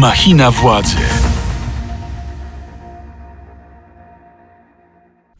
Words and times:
Machina 0.00 0.50
władzy. 0.50 0.96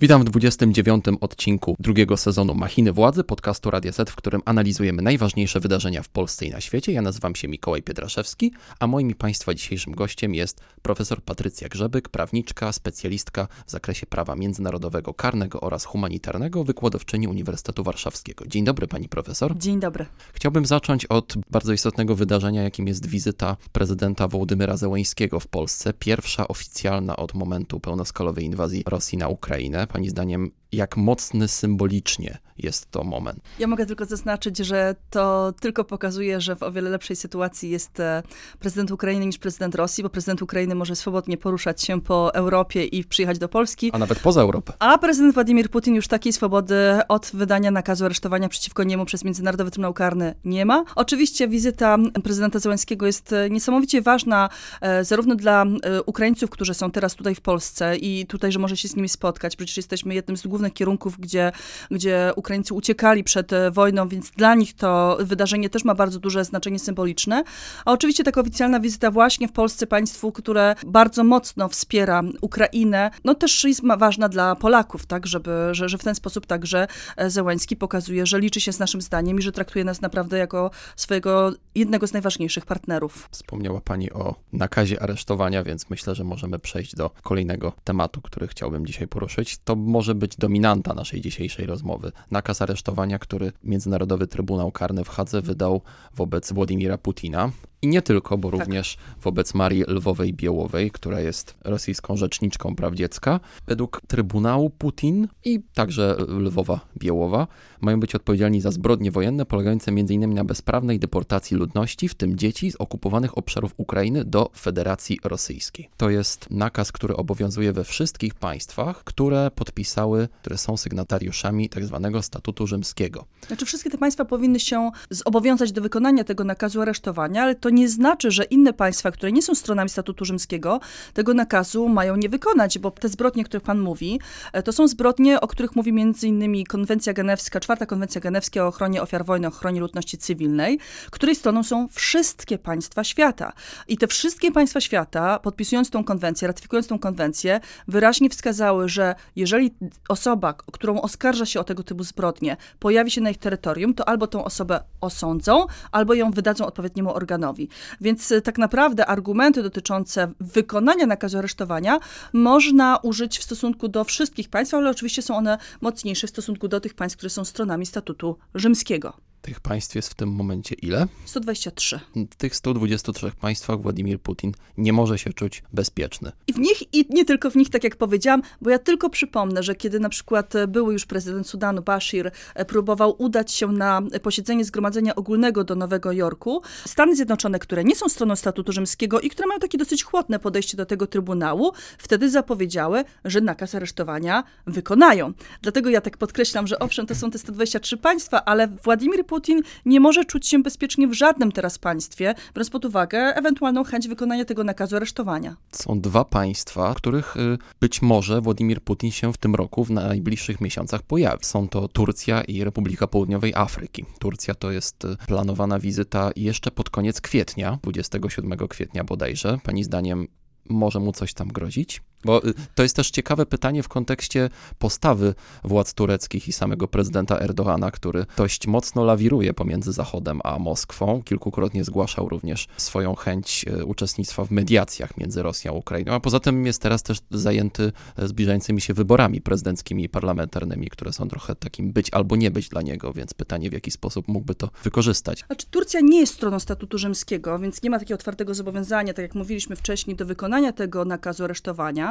Witam 0.02 0.21
w 0.21 0.24
29. 0.24 1.04
odcinku 1.20 1.76
drugiego 1.79 2.16
sezonu 2.16 2.54
Machiny 2.54 2.92
Władzy, 2.92 3.24
podcastu 3.24 3.70
Radia 3.70 3.92
Set, 3.92 4.11
w 4.11 4.16
którym 4.16 4.42
analizujemy 4.45 5.02
najważniejsze 5.02 5.61
wydarzenia 5.61 6.02
w 6.02 6.08
Polsce 6.08 6.46
i 6.46 6.50
na 6.50 6.61
świecie. 6.61 6.93
Ja 6.93 7.02
nazywam 7.02 7.34
się 7.34 7.48
Mikołaj 7.48 7.82
Pietraszewski, 7.82 8.52
a 8.79 8.86
moim 8.86 9.11
i 9.11 9.14
Państwa 9.14 9.54
dzisiejszym 9.54 9.94
gościem 9.94 10.34
jest 10.34 10.61
profesor 10.82 11.22
Patrycja 11.22 11.68
Grzebyk, 11.68 12.08
prawniczka, 12.08 12.72
specjalistka 12.72 13.48
w 13.66 13.71
zakresie 13.71 14.07
prawa 14.07 14.36
międzynarodowego, 14.36 15.14
karnego 15.14 15.61
oraz 15.61 15.84
humanitarnego, 15.84 16.64
wykładowczyni 16.64 17.29
Uniwersytetu 17.29 17.85
Warszawskiego. 17.85 18.46
Dzień 18.46 18.64
dobry 18.64 18.86
Pani 18.86 19.08
profesor. 19.08 19.58
Dzień 19.58 19.80
dobry. 19.80 20.07
Chciałbym 20.32 20.67
zacząć 20.67 21.07
od 21.07 21.35
bardzo 21.50 21.72
istotnego 21.72 22.14
wydarzenia, 22.14 22.62
jakim 22.62 22.89
jest 22.89 23.07
wizyta 23.07 23.57
prezydenta 23.72 24.29
Wołodymyra 24.29 24.76
Zełeńskiego 24.76 25.40
w 25.40 25.46
Polsce. 25.46 25.93
Pierwsza 25.93 26.48
oficjalna 26.48 27.17
od 27.17 27.35
momentu 27.35 27.80
pełnoskalowej 27.80 28.44
inwazji 28.44 28.82
Rosji 28.86 29.18
na 29.18 29.29
Ukrainę. 29.29 29.89
Pani 29.93 30.11
zdaniem, 30.11 30.50
jak 30.72 30.96
mocny 30.96 31.48
symbolicznie 31.48 32.38
jest 32.58 32.91
to 32.91 33.05
moment? 33.05 33.41
Ja 33.58 33.66
mogę 33.66 33.86
tylko 33.86 34.05
zaznaczyć, 34.05 34.58
że 34.58 34.94
to 35.10 35.52
tylko 35.60 35.84
pokazuje, 35.84 36.41
że 36.41 36.56
w 36.56 36.62
o 36.62 36.72
wiele 36.72 36.91
lepszej 36.91 37.16
sytuacji 37.16 37.70
jest 37.70 38.00
e, 38.00 38.22
prezydent 38.58 38.91
Ukrainy 38.91 39.27
niż 39.27 39.38
prezydent 39.38 39.74
Rosji, 39.74 40.02
bo 40.02 40.10
prezydent 40.10 40.42
Ukrainy 40.42 40.74
może 40.74 40.96
swobodnie 40.96 41.36
poruszać 41.36 41.83
się 41.83 42.00
po 42.00 42.34
Europie 42.34 42.84
i 42.84 43.05
przyjechać 43.05 43.38
do 43.38 43.48
Polski. 43.48 43.91
A 43.92 43.98
nawet 43.98 44.19
poza 44.19 44.41
Europę. 44.41 44.72
A 44.78 44.98
prezydent 44.98 45.34
Władimir 45.34 45.70
Putin 45.70 45.94
już 45.94 46.08
takiej 46.08 46.33
swobody 46.33 46.77
od 47.08 47.30
wydania 47.34 47.70
nakazu 47.70 48.05
aresztowania 48.05 48.48
przeciwko 48.48 48.84
niemu 48.84 49.05
przez 49.05 49.24
Międzynarodowy 49.24 49.70
Trybunał 49.70 49.94
Karny 49.94 50.34
nie 50.44 50.64
ma. 50.64 50.84
Oczywiście 50.96 51.48
wizyta 51.48 51.96
prezydenta 52.24 52.58
Zełenskiego 52.58 53.06
jest 53.06 53.32
e, 53.32 53.50
niesamowicie 53.50 54.02
ważna 54.02 54.48
e, 54.80 55.05
zarówno 55.05 55.34
dla 55.34 55.66
Ukraińców, 56.06 56.50
którzy 56.50 56.74
są 56.74 56.90
teraz 56.90 57.14
tutaj 57.14 57.34
w 57.34 57.40
Polsce 57.40 57.96
i 57.96 58.27
tutaj, 58.27 58.52
że 58.52 58.58
może 58.58 58.77
się 58.77 58.88
z 58.88 58.96
nimi 58.96 59.08
spotkać. 59.08 59.56
Przecież 59.56 59.77
jesteśmy 59.77 60.14
jednym 60.14 60.36
z 60.36 60.46
głównych 60.46 60.59
kierunków, 60.69 61.19
gdzie, 61.19 61.53
gdzie 61.91 62.33
Ukraińcy 62.36 62.75
uciekali 62.75 63.25
przed 63.25 63.53
e, 63.53 63.70
wojną, 63.70 64.08
więc 64.08 64.30
dla 64.30 64.55
nich 64.55 64.75
to 64.75 65.19
wydarzenie 65.20 65.70
też 65.70 65.84
ma 65.84 65.94
bardzo 65.94 66.19
duże 66.19 66.44
znaczenie 66.44 66.78
symboliczne. 66.78 67.44
A 67.84 67.92
oczywiście 67.92 68.25
taka 68.25 68.41
oficjalna 68.41 68.80
wizyta 68.80 69.11
właśnie 69.11 69.48
w 69.48 69.52
Polsce, 69.52 69.86
państwu, 69.86 70.33
które 70.33 70.75
bardzo 70.86 71.25
mocno 71.25 71.69
wspiera 71.69 72.22
Ukrainę, 72.41 73.11
no 73.25 73.34
też 73.34 73.64
jest 73.64 73.80
ważna 73.98 74.28
dla 74.28 74.56
Polaków, 74.56 75.06
tak, 75.06 75.27
żeby, 75.27 75.69
że, 75.72 75.89
że 75.89 75.98
w 75.98 76.05
ten 76.05 76.14
sposób 76.14 76.47
także 76.47 76.86
e, 77.17 77.30
Zełański 77.30 77.77
pokazuje, 77.77 78.27
że 78.27 78.41
liczy 78.41 78.61
się 78.61 78.72
z 78.72 78.78
naszym 78.78 79.00
zdaniem 79.00 79.39
i 79.39 79.42
że 79.42 79.52
traktuje 79.52 79.84
nas 79.84 80.00
naprawdę 80.00 80.39
jako 80.39 80.70
swojego 80.97 81.52
jednego 81.74 82.06
z 82.06 82.12
najważniejszych 82.12 82.67
partnerów. 82.67 83.28
Wspomniała 83.30 83.80
Pani 83.80 84.12
o 84.12 84.34
nakazie 84.52 85.02
aresztowania, 85.02 85.62
więc 85.62 85.91
myślę, 85.91 86.14
że 86.14 86.24
możemy 86.24 86.58
przejść 86.58 86.95
do 86.95 87.11
kolejnego 87.22 87.72
tematu, 87.84 88.20
który 88.20 88.48
chciałbym 88.48 88.86
dzisiaj 88.86 89.08
poruszyć. 89.08 89.58
To 89.64 89.77
może 89.77 90.14
być 90.14 90.36
dominanta 90.50 90.94
naszej 90.94 91.20
dzisiejszej 91.20 91.66
rozmowy. 91.66 92.12
Nakaz 92.30 92.62
aresztowania, 92.62 93.18
który 93.18 93.52
Międzynarodowy 93.64 94.26
Trybunał 94.26 94.72
Karny 94.72 95.04
w 95.04 95.08
Hadze 95.08 95.42
wydał 95.42 95.80
wobec 96.16 96.52
Władimira 96.52 96.98
Putina. 96.98 97.50
I 97.83 97.89
nie 97.89 98.03
tylko, 98.03 98.39
bo 98.39 98.50
tak. 98.50 98.61
również 98.61 98.97
wobec 99.23 99.55
Marii 99.55 99.84
Lwowej 99.89 100.34
Biełowej, 100.34 100.91
która 100.91 101.20
jest 101.20 101.55
rosyjską 101.64 102.17
rzeczniczką 102.17 102.75
praw 102.75 102.95
dziecka. 102.95 103.41
Według 103.67 104.00
Trybunału 104.09 104.70
Putin 104.70 105.28
i 105.45 105.61
także 105.75 106.17
Lwowa 106.28 106.81
Biełowa 106.98 107.47
mają 107.81 108.01
być 108.01 108.14
odpowiedzialni 108.14 108.61
za 108.61 108.70
zbrodnie 108.70 109.11
wojenne 109.11 109.47
polegające 109.47 109.91
m.in. 109.91 110.34
na 110.34 110.45
bezprawnej 110.45 110.98
deportacji 110.98 111.56
ludności, 111.56 112.08
w 112.08 112.14
tym 112.14 112.36
dzieci 112.36 112.73
z 112.73 112.77
okupowanych 112.77 113.39
obszarów 113.39 113.75
Ukrainy 113.77 114.25
do 114.25 114.51
Federacji 114.56 115.19
Rosyjskiej. 115.25 115.89
To 115.97 116.11
jest 116.11 116.51
nakaz, 116.51 116.92
który 116.92 117.17
obowiązuje 117.17 117.73
we 117.73 117.84
wszystkich 117.84 118.34
państwach, 118.34 119.05
które 119.05 119.51
podpisały, 119.55 120.29
które 120.40 120.58
są 120.58 120.77
sygnatariuszami 120.77 121.69
tzw. 121.69 122.11
Tak 122.13 122.24
statutu 122.24 122.67
rzymskiego. 122.67 123.24
Znaczy 123.46 123.67
wszystkie 123.67 123.90
te 123.90 123.98
państwa 123.98 124.24
powinny 124.24 124.61
się 124.61 124.90
zobowiązać 125.11 125.73
do 125.73 125.83
wykonania 125.83 126.24
tego 126.24 126.45
nakazu 126.45 126.80
aresztowania, 126.80 127.42
ale 127.42 127.55
to 127.55 127.70
nie 127.73 127.89
znaczy, 127.89 128.31
że 128.31 128.45
inne 128.45 128.73
państwa, 128.73 129.11
które 129.11 129.33
nie 129.33 129.43
są 129.43 129.55
stronami 129.55 129.91
statutu 129.91 130.25
rzymskiego, 130.25 130.81
tego 131.15 131.35
nakazu 131.35 131.89
mają 131.89 132.17
nie 132.17 132.29
wykonać, 132.29 132.79
bo 132.79 132.91
te 132.91 133.09
zbrodnie, 133.09 133.43
o 133.43 133.45
których 133.45 133.63
pan 133.63 133.81
mówi, 133.81 134.21
e, 134.53 134.63
to 134.63 134.73
są 134.73 134.89
zbrodnie, 134.89 135.41
o 135.41 135.49
których 135.49 135.77
mówi 135.77 135.93
innymi 136.23 136.67
konwencja 136.67 137.13
genewska, 137.13 137.61
czwarta 137.61 137.87
konwencja 137.87 138.21
genewska 138.21 138.65
o 138.65 138.67
ochronie 138.67 139.03
ofiar 139.03 139.25
wojny, 139.25 139.47
ochronie 139.47 139.81
ludności 139.81 140.19
cywilnej, 140.19 140.79
której 141.11 141.35
stroną 141.35 141.63
są 141.63 141.89
wszystkie 141.89 142.59
państwa 142.59 143.05
świata. 143.05 143.53
I 143.89 143.99
te 143.99 144.07
wszystkie 144.07 144.53
państwa 144.53 144.81
świata, 144.81 145.39
podpisując 145.39 145.91
tą 145.91 146.05
konwencję, 146.05 146.49
ratyfikując 146.49 146.87
tą 146.87 146.99
konwencję, 146.99 147.61
wyraźnie 147.89 148.31
wskazały, 148.31 148.89
że 148.89 149.15
jeżeli 149.37 149.75
osoba, 150.09 150.53
którą 150.53 151.01
oskarża 151.01 151.47
się 151.47 151.61
o 151.61 151.65
tego 151.65 151.83
typu 151.83 152.05
zbrodnie, 152.05 152.57
pojawi 152.79 153.11
się 153.11 153.21
na 153.21 153.31
ich 153.31 153.39
terytorium, 153.39 153.95
to 153.95 154.09
albo 154.09 154.27
tą 154.27 154.45
osobę 154.45 154.81
osądzą, 155.01 155.67
albo 155.93 156.15
ją 156.15 156.31
wydadzą 156.31 156.67
odpowiedniemu 156.67 157.15
organowi. 157.15 157.59
Więc 158.00 158.31
y, 158.31 158.43
tak 158.43 158.59
naprawdę 158.59 159.06
argumenty 159.06 159.62
dotyczące 159.62 160.32
wykonania 160.41 161.06
nakazu 161.06 161.38
aresztowania 161.38 161.98
można 162.32 162.97
użyć 162.97 163.38
w 163.38 163.43
stosunku 163.43 163.88
do 163.88 164.04
wszystkich 164.04 164.48
państw, 164.48 164.75
ale 164.75 164.91
oczywiście 164.91 165.22
są 165.22 165.37
one 165.37 165.59
mocniejsze 165.81 166.26
w 166.26 166.31
stosunku 166.31 166.69
do 166.69 166.81
tych 166.81 166.94
państw, 166.94 167.16
które 167.16 167.31
są 167.31 167.44
stronami 167.44 167.87
statutu 167.87 168.37
rzymskiego. 168.54 169.30
Tych 169.43 169.61
państw 169.61 169.95
jest 169.95 170.09
w 170.09 170.15
tym 170.15 170.28
momencie 170.28 170.75
ile? 170.75 171.06
123. 171.25 172.01
W 172.31 172.37
tych 172.37 172.56
123 172.56 173.33
państwach 173.41 173.83
Władimir 173.83 174.21
Putin 174.21 174.53
nie 174.78 174.93
może 174.93 175.19
się 175.19 175.33
czuć 175.33 175.62
bezpieczny. 175.73 176.33
I 176.47 176.53
w 176.53 176.59
nich, 176.59 176.95
i 176.95 177.06
nie 177.11 177.25
tylko 177.25 177.51
w 177.51 177.56
nich, 177.56 177.71
tak 177.71 177.84
jak 177.84 177.97
powiedziałam, 177.97 178.43
bo 178.61 178.71
ja 178.71 178.78
tylko 178.78 179.11
przypomnę, 179.11 179.62
że 179.62 179.75
kiedy 179.75 180.01
na 180.01 180.09
przykład 180.09 180.53
były 180.69 180.93
już 180.93 181.06
prezydent 181.06 181.49
Sudanu 181.49 181.83
Bashir 181.83 182.31
e, 182.55 182.65
próbował 182.65 183.15
udać 183.19 183.53
się 183.53 183.67
na 183.67 184.03
posiedzenie 184.23 184.65
Zgromadzenia 184.65 185.15
Ogólnego 185.15 185.65
do 185.65 185.75
Nowego 185.75 186.12
Jorku, 186.12 186.62
Stany 186.87 187.17
Zjednoczone, 187.17 187.59
które 187.59 187.84
nie 187.84 187.97
są 187.97 188.09
stroną 188.09 188.37
statutu 188.37 188.72
rzymskiego 188.72 189.21
i 189.21 189.31
które 189.31 189.49
mają 189.49 189.61
takie 189.61 189.78
dosyć 189.78 190.05
chłodne 190.05 190.39
podejście 190.39 190.77
do 190.77 190.87
tego 190.87 191.07
Trybunału, 191.07 191.72
wtedy 191.99 192.31
zapowiedziały, 192.31 193.05
że 193.25 193.41
nakaz 193.41 193.75
aresztowania 193.75 194.45
wykonają. 194.67 195.33
Dlatego 195.62 195.91
ja 195.91 196.01
tak 196.01 196.17
podkreślam, 196.17 196.67
że 196.67 196.78
owszem, 196.78 197.07
to 197.07 197.15
są 197.15 197.31
te 197.31 197.39
123 197.39 197.97
państwa, 197.97 198.45
ale 198.45 198.69
Władimir 198.69 199.27
Putin 199.31 199.63
nie 199.85 200.01
może 200.01 200.25
czuć 200.25 200.49
się 200.49 200.63
bezpiecznie 200.63 201.09
w 201.09 201.13
żadnym 201.13 201.53
teraz 201.53 201.79
państwie, 201.79 202.35
biorąc 202.55 202.71
pod 202.71 202.85
uwagę 202.85 203.19
ewentualną 203.19 203.85
chęć 203.85 204.09
wykonania 204.09 204.45
tego 204.45 204.65
nakazu 204.65 204.97
aresztowania. 204.97 205.57
Są 205.73 206.01
dwa 206.01 206.25
państwa, 206.25 206.95
których 206.95 207.37
y, 207.37 207.59
być 207.81 208.03
może 208.03 208.41
Władimir 208.41 208.83
Putin 208.83 209.11
się 209.11 209.33
w 209.33 209.37
tym 209.37 209.55
roku, 209.55 209.85
w 209.85 209.91
najbliższych 209.91 210.61
miesiącach 210.61 211.03
pojawi. 211.03 211.45
Są 211.45 211.69
to 211.69 211.89
Turcja 211.89 212.43
i 212.43 212.65
Republika 212.65 213.07
Południowej 213.07 213.55
Afryki. 213.55 214.05
Turcja 214.19 214.55
to 214.55 214.71
jest 214.71 215.05
y, 215.05 215.17
planowana 215.27 215.79
wizyta 215.79 216.31
jeszcze 216.37 216.71
pod 216.71 216.91
koniec 216.91 217.21
kwietnia, 217.21 217.79
27 217.83 218.69
kwietnia 218.69 219.05
bodajże. 219.05 219.59
Pani 219.65 219.85
zdaniem 219.85 220.27
może 220.69 221.01
mu 221.01 221.13
coś 221.13 221.35
tam 221.35 221.49
grozić? 221.49 222.03
Bo 222.25 222.47
y, 222.47 222.55
to 222.75 222.83
jest 222.83 222.97
też 222.97 223.11
ciekawe 223.11 223.47
pytanie 223.47 223.83
w 223.83 223.89
kontekście 223.89 224.51
postawy 224.79 225.35
władz 225.65 225.95
tureckich 225.95 226.49
i 226.49 226.53
samego 226.53 226.89
prezydenta 226.89 227.39
Erdogana, 227.39 227.91
który 227.91 228.27
dość 228.37 228.67
mocno 228.67 229.05
lawiruje 229.05 229.55
pomiędzy 229.55 229.93
Zachodem 229.93 230.41
a 230.45 230.59
Moskwą. 230.59 231.23
Kilkukrotnie 231.23 231.85
zgłaszał 231.85 232.29
również 232.29 232.69
swoją 232.77 233.15
chęć 233.15 233.65
y, 233.69 233.85
uczestnictwa 233.85 234.45
w 234.45 234.51
mediacjach 234.51 235.17
między 235.17 235.43
Rosją 235.43 235.73
a 235.73 235.75
Ukrainą, 235.75 236.13
a 236.13 236.21
poza 236.21 236.41
tym 236.41 236.67
jest 236.67 236.83
teraz 236.83 237.03
też 237.03 237.19
zajęty 237.31 237.93
y, 238.19 238.29
zbliżającymi 238.29 238.81
się 238.81 238.95
wyborami 238.95 239.41
prezydenckimi 239.41 240.05
i 240.05 240.09
parlamentarnymi, 240.09 240.89
które 240.89 241.13
są 241.13 241.29
trochę 241.29 241.55
takim 241.55 241.93
być 241.93 242.11
albo 242.13 242.37
nie 242.37 242.51
być 242.51 242.69
dla 242.69 242.83
niego, 242.83 243.13
więc 243.13 243.35
pytanie 243.35 243.71
w 243.71 243.73
jaki 243.73 243.91
sposób 243.91 244.29
mógłby 244.29 244.55
to 244.55 244.71
wykorzystać. 244.83 245.45
Znaczy, 245.47 245.67
Turcja 245.71 246.01
nie 246.01 246.21
jest 246.21 246.35
stroną 246.35 246.61
statutu 246.61 246.99
rzymskiego, 246.99 247.59
więc 247.59 247.83
nie 247.83 247.91
ma 247.91 247.99
takiego 247.99 248.15
otwartego 248.15 248.55
zobowiązania, 248.55 249.15
tak 249.15 249.23
jak 249.23 249.34
mówiliśmy 249.34 249.77
wcześniej, 249.77 250.16
do 250.16 250.27
wykonania 250.27 250.73
tego 250.73 251.05
nakazu 251.05 251.45
aresztowania. 251.45 252.09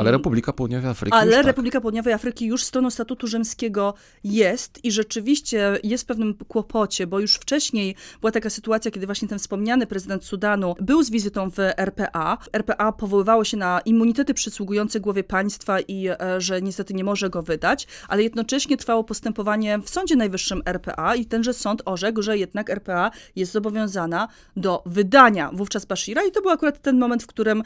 Ale 0.00 0.10
Republika 0.10 0.52
Południowej 0.52 0.90
Afryki. 0.90 1.16
Ale 1.16 1.36
tak. 1.36 1.46
Republika 1.46 1.80
Południowej 1.80 2.12
Afryki 2.12 2.46
już 2.46 2.64
stroną 2.64 2.90
statutu 2.90 3.26
rzymskiego 3.26 3.94
jest 4.24 4.84
i 4.84 4.92
rzeczywiście 4.92 5.78
jest 5.82 6.04
w 6.04 6.06
pewnym 6.06 6.34
kłopocie, 6.48 7.06
bo 7.06 7.20
już 7.20 7.34
wcześniej 7.34 7.94
była 8.20 8.30
taka 8.32 8.50
sytuacja, 8.50 8.90
kiedy 8.90 9.06
właśnie 9.06 9.28
ten 9.28 9.38
wspomniany 9.38 9.86
prezydent 9.86 10.24
Sudanu 10.24 10.74
był 10.80 11.02
z 11.02 11.10
wizytą 11.10 11.50
w 11.50 11.58
RPA. 11.76 12.38
RPA 12.52 12.92
powoływało 12.92 13.44
się 13.44 13.56
na 13.56 13.80
immunitety 13.84 14.34
przysługujące 14.34 15.00
głowie 15.00 15.24
państwa 15.24 15.80
i 15.80 16.08
e, 16.08 16.16
że 16.40 16.62
niestety 16.62 16.94
nie 16.94 17.04
może 17.04 17.30
go 17.30 17.42
wydać, 17.42 17.86
ale 18.08 18.22
jednocześnie 18.22 18.76
trwało 18.76 19.04
postępowanie 19.04 19.78
w 19.78 19.90
Sądzie 19.90 20.16
Najwyższym 20.16 20.62
RPA 20.66 21.14
i 21.14 21.26
tenże 21.26 21.54
sąd 21.54 21.82
orzekł, 21.84 22.22
że 22.22 22.38
jednak 22.38 22.70
RPA 22.70 23.10
jest 23.36 23.52
zobowiązana 23.52 24.28
do 24.56 24.82
wydania 24.86 25.50
wówczas 25.52 25.84
Bashira 25.84 26.22
i 26.24 26.32
to 26.32 26.42
był 26.42 26.50
akurat 26.50 26.82
ten 26.82 26.98
moment, 26.98 27.22
w 27.22 27.26
którym 27.26 27.62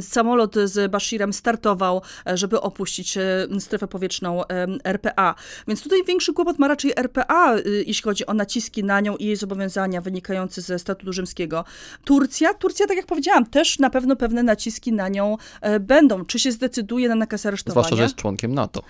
samolot 0.00 0.54
z 0.64 0.73
z 0.74 0.90
Bashirem 0.90 1.32
startował, 1.32 2.02
żeby 2.34 2.60
opuścić 2.60 3.18
strefę 3.58 3.88
powietrzną 3.88 4.42
RPA. 4.84 5.34
Więc 5.68 5.82
tutaj 5.82 6.04
większy 6.04 6.32
kłopot 6.32 6.58
ma 6.58 6.68
raczej 6.68 6.92
RPA, 6.96 7.56
jeśli 7.86 8.02
chodzi 8.02 8.26
o 8.26 8.34
naciski 8.34 8.84
na 8.84 9.00
nią 9.00 9.16
i 9.16 9.24
jej 9.24 9.36
zobowiązania 9.36 10.00
wynikające 10.00 10.60
ze 10.60 10.78
statutu 10.78 11.12
rzymskiego. 11.12 11.64
Turcja, 12.04 12.54
Turcja, 12.54 12.86
tak 12.86 12.96
jak 12.96 13.06
powiedziałam, 13.06 13.46
też 13.46 13.78
na 13.78 13.90
pewno 13.90 14.16
pewne 14.16 14.42
naciski 14.42 14.92
na 14.92 15.08
nią 15.08 15.36
będą. 15.80 16.24
Czy 16.24 16.38
się 16.38 16.52
zdecyduje 16.52 17.08
na 17.08 17.14
nakaz 17.14 17.46
aresztowania? 17.46 17.72
Zwłaszcza, 17.72 17.96
że 17.96 18.02
jest 18.02 18.14
członkiem 18.14 18.54
NATO. 18.54 18.82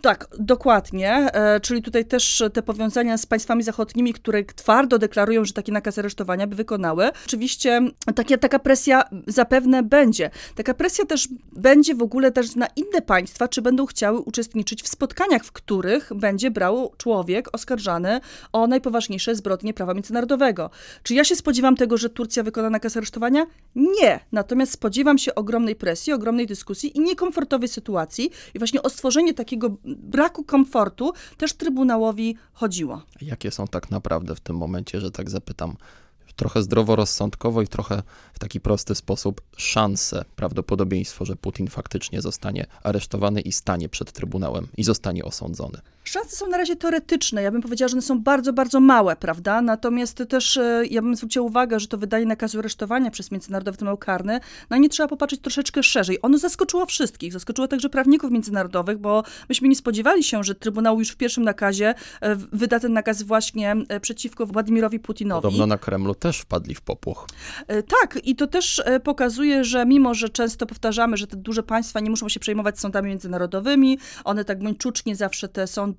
Tak, 0.00 0.28
dokładnie. 0.38 1.28
Czyli 1.62 1.82
tutaj 1.82 2.04
też 2.04 2.42
te 2.52 2.62
powiązania 2.62 3.18
z 3.18 3.26
państwami 3.26 3.62
zachodnimi, 3.62 4.12
które 4.12 4.44
twardo 4.44 4.98
deklarują, 4.98 5.44
że 5.44 5.52
taki 5.52 5.72
nakaz 5.72 5.98
aresztowania 5.98 6.46
by 6.46 6.56
wykonały. 6.56 7.10
Oczywiście 7.26 7.80
takie, 8.14 8.38
taka 8.38 8.58
presja 8.58 9.02
zapewne 9.26 9.82
będzie. 9.82 10.30
Taka 10.54 10.74
presja 10.74 11.06
też 11.06 11.28
będzie 11.52 11.94
w 11.94 12.02
ogóle 12.02 12.32
też 12.32 12.56
na 12.56 12.66
inne 12.66 13.02
państwa, 13.02 13.48
czy 13.48 13.62
będą 13.62 13.86
chciały 13.86 14.18
uczestniczyć 14.18 14.82
w 14.82 14.88
spotkaniach, 14.88 15.44
w 15.44 15.52
których 15.52 16.10
będzie 16.14 16.50
brał 16.50 16.92
człowiek 16.96 17.48
oskarżany 17.52 18.20
o 18.52 18.66
najpoważniejsze 18.66 19.34
zbrodnie 19.34 19.74
prawa 19.74 19.94
międzynarodowego. 19.94 20.70
Czy 21.02 21.14
ja 21.14 21.24
się 21.24 21.36
spodziewam 21.36 21.76
tego, 21.76 21.96
że 21.96 22.10
Turcja 22.10 22.42
wykona 22.42 22.70
nakaz 22.70 22.96
aresztowania? 22.96 23.46
Nie. 23.74 24.20
Natomiast 24.32 24.72
spodziewam 24.72 25.18
się 25.18 25.34
ogromnej 25.34 25.76
presji, 25.76 26.12
ogromnej 26.12 26.46
dyskusji 26.46 26.96
i 26.98 27.00
niekomfortowej 27.00 27.68
sytuacji. 27.68 28.30
I 28.54 28.58
właśnie 28.58 28.82
o 28.82 28.90
stworzenie 28.90 29.34
takiego 29.34 29.76
braku 29.84 30.44
komfortu 30.44 31.12
też 31.36 31.52
Trybunałowi 31.52 32.36
chodziło. 32.52 33.02
Jakie 33.20 33.50
są 33.50 33.66
tak 33.66 33.90
naprawdę 33.90 34.34
w 34.34 34.40
tym 34.40 34.56
momencie, 34.56 35.00
że 35.00 35.10
tak 35.10 35.30
zapytam, 35.30 35.76
trochę 36.40 36.62
zdroworozsądkowo 36.62 37.62
i 37.62 37.68
trochę 37.68 38.02
w 38.32 38.38
taki 38.38 38.60
prosty 38.60 38.94
sposób 38.94 39.40
szanse, 39.56 40.24
prawdopodobieństwo, 40.36 41.24
że 41.24 41.36
Putin 41.36 41.68
faktycznie 41.68 42.22
zostanie 42.22 42.66
aresztowany 42.82 43.40
i 43.40 43.52
stanie 43.52 43.88
przed 43.88 44.12
Trybunałem 44.12 44.68
i 44.76 44.84
zostanie 44.84 45.24
osądzony. 45.24 45.78
Szanse 46.04 46.36
są 46.36 46.46
na 46.46 46.56
razie 46.56 46.76
teoretyczne. 46.76 47.42
Ja 47.42 47.50
bym 47.50 47.62
powiedziała, 47.62 47.88
że 47.88 47.94
one 47.94 48.02
są 48.02 48.22
bardzo, 48.22 48.52
bardzo 48.52 48.80
małe, 48.80 49.16
prawda? 49.16 49.62
Natomiast 49.62 50.22
też 50.28 50.56
e, 50.56 50.82
ja 50.90 51.02
bym 51.02 51.16
zwróciła 51.16 51.46
uwagę, 51.46 51.80
że 51.80 51.86
to 51.86 51.98
wydanie 51.98 52.26
nakazu 52.26 52.58
aresztowania 52.58 53.10
przez 53.10 53.30
Międzynarodowy 53.30 53.78
Trybunał 53.78 53.98
Karny, 53.98 54.40
na 54.70 54.78
nie 54.78 54.88
trzeba 54.88 55.08
popatrzeć 55.08 55.40
troszeczkę 55.40 55.82
szerzej. 55.82 56.18
Ono 56.22 56.38
zaskoczyło 56.38 56.86
wszystkich, 56.86 57.32
zaskoczyło 57.32 57.68
także 57.68 57.88
prawników 57.88 58.30
międzynarodowych, 58.30 58.98
bo 58.98 59.22
myśmy 59.48 59.68
nie 59.68 59.76
spodziewali 59.76 60.24
się, 60.24 60.44
że 60.44 60.54
Trybunał 60.54 60.98
już 60.98 61.10
w 61.10 61.16
pierwszym 61.16 61.44
nakazie 61.44 61.94
e, 62.20 62.36
wyda 62.36 62.80
ten 62.80 62.92
nakaz 62.92 63.22
właśnie 63.22 63.76
e, 63.88 64.00
przeciwko 64.00 64.46
Władimirowi 64.46 64.98
Putinowi. 64.98 65.42
Podobno 65.42 65.66
na 65.66 65.78
Kremlu 65.78 66.14
też 66.14 66.38
wpadli 66.38 66.74
w 66.74 66.80
popłoch. 66.80 67.26
Tak, 67.66 68.18
i 68.24 68.36
to 68.36 68.46
też 68.46 68.82
pokazuje, 69.04 69.64
że 69.64 69.86
mimo, 69.86 70.14
że 70.14 70.28
często 70.28 70.66
powtarzamy, 70.66 71.16
że 71.16 71.26
te 71.26 71.36
duże 71.36 71.62
państwa 71.62 72.00
nie 72.00 72.10
muszą 72.10 72.28
się 72.28 72.40
przejmować 72.40 72.80
sądami 72.80 73.08
międzynarodowymi, 73.08 73.98
one 74.24 74.44
tak 74.44 74.62
męczucznie 74.62 75.16
zawsze 75.16 75.48
te 75.48 75.66
sądy 75.66 75.89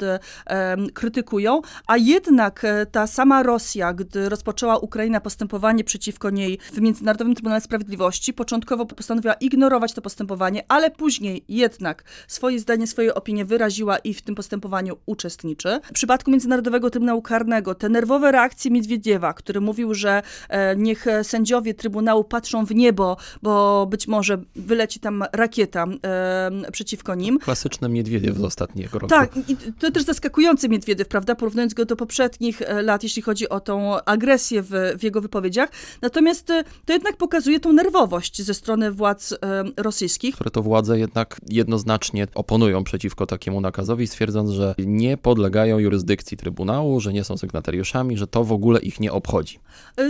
krytykują, 0.94 1.62
a 1.88 1.98
jednak 1.98 2.64
e, 2.64 2.86
ta 2.86 3.08
sama 3.08 3.44
Rosja, 3.44 3.94
gdy 3.94 4.30
rozpoczęła 4.30 4.78
Ukraina 4.78 5.22
postępowanie 5.22 5.84
przeciwko 5.84 6.30
niej 6.30 6.60
w 6.74 6.82
Międzynarodowym 6.82 7.36
Trybunale 7.36 7.62
Sprawiedliwości, 7.62 8.34
początkowo 8.34 8.86
postanowiła 8.86 9.34
ignorować 9.34 9.94
to 9.94 10.02
postępowanie, 10.02 10.64
ale 10.68 10.92
później 10.92 11.46
jednak 11.50 12.04
swoje 12.28 12.60
zdanie, 12.60 12.88
swoje 12.88 13.16
opinie 13.16 13.46
wyraziła 13.46 13.98
i 13.98 14.14
w 14.14 14.22
tym 14.22 14.36
postępowaniu 14.36 14.98
uczestniczy. 15.06 15.80
W 15.84 15.94
przypadku 15.94 16.32
Międzynarodowego 16.32 16.90
Trybunału 16.90 17.22
Karnego 17.22 17.76
te 17.76 17.90
nerwowe 17.90 18.32
reakcje 18.32 18.72
Miedwiediewa, 18.72 19.34
który 19.34 19.62
mówił, 19.62 19.94
że 19.94 20.22
e, 20.50 20.76
niech 20.76 21.06
sędziowie 21.24 21.74
Trybunału 21.74 22.24
patrzą 22.24 22.66
w 22.66 22.76
niebo, 22.76 23.18
bo 23.42 23.86
być 23.86 24.08
może 24.08 24.38
wyleci 24.56 25.00
tam 25.00 25.24
rakieta 25.34 25.86
e, 26.06 26.72
przeciwko 26.72 27.16
nim. 27.16 27.40
Klasyczne 27.40 27.90
Miedwiediew 27.90 28.38
z 28.38 28.44
ostatniego 28.44 29.00
roku. 29.00 29.10
Tak, 29.10 29.50
i 29.50 29.58
to 29.82 29.92
też 29.92 30.04
zaskakujący 30.04 30.70
Miedwiediew, 30.70 31.08
prawda, 31.08 31.36
porównując 31.36 31.74
go 31.74 31.86
do 31.86 31.96
poprzednich 31.96 32.62
e, 32.62 32.82
lat, 32.82 33.04
jeśli 33.04 33.22
chodzi 33.22 33.50
o 33.50 33.60
tą 33.60 34.02
agresję 34.02 34.62
w, 34.62 34.70
w 34.98 35.04
jego 35.04 35.22
wypowiedziach. 35.22 35.70
Natomiast 36.02 36.50
e, 36.50 36.64
to 36.86 36.94
jednak 36.94 37.18
pokazuje 37.18 37.60
tą 37.60 37.74
nerwowość 37.74 38.42
ze 38.42 38.54
strony 38.54 38.92
władz 38.92 39.34
e, 39.34 39.38
rosyjskich. 39.78 40.36
Które 40.36 40.52
to 40.52 40.62
władze 40.62 41.00
jednak 41.00 41.42
jednoznacznie 41.50 42.28
oponują 42.36 42.84
przeciwko 42.84 43.26
takiemu 43.26 43.62
nakazowi, 43.62 44.08
stwierdząc, 44.08 44.50
że 44.50 44.76
nie 44.78 45.18
podlegają 45.18 45.80
jurysdykcji 45.80 46.38
Trybunału, 46.38 47.00
że 47.00 47.14
nie 47.14 47.24
są 47.24 47.38
sygnatariuszami, 47.38 48.18
że 48.18 48.28
to 48.28 48.44
w 48.44 48.52
ogóle 48.52 48.80
ich 48.80 49.00
nie 49.00 49.12
obchodzi. 49.12 49.60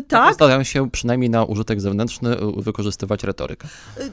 Tak. 0.07 0.35
Starają 0.35 0.63
się 0.63 0.91
przynajmniej 0.91 1.29
na 1.29 1.44
użytek 1.44 1.81
zewnętrzny 1.81 2.38
wykorzystywać 2.57 3.23
retorykę. 3.23 3.68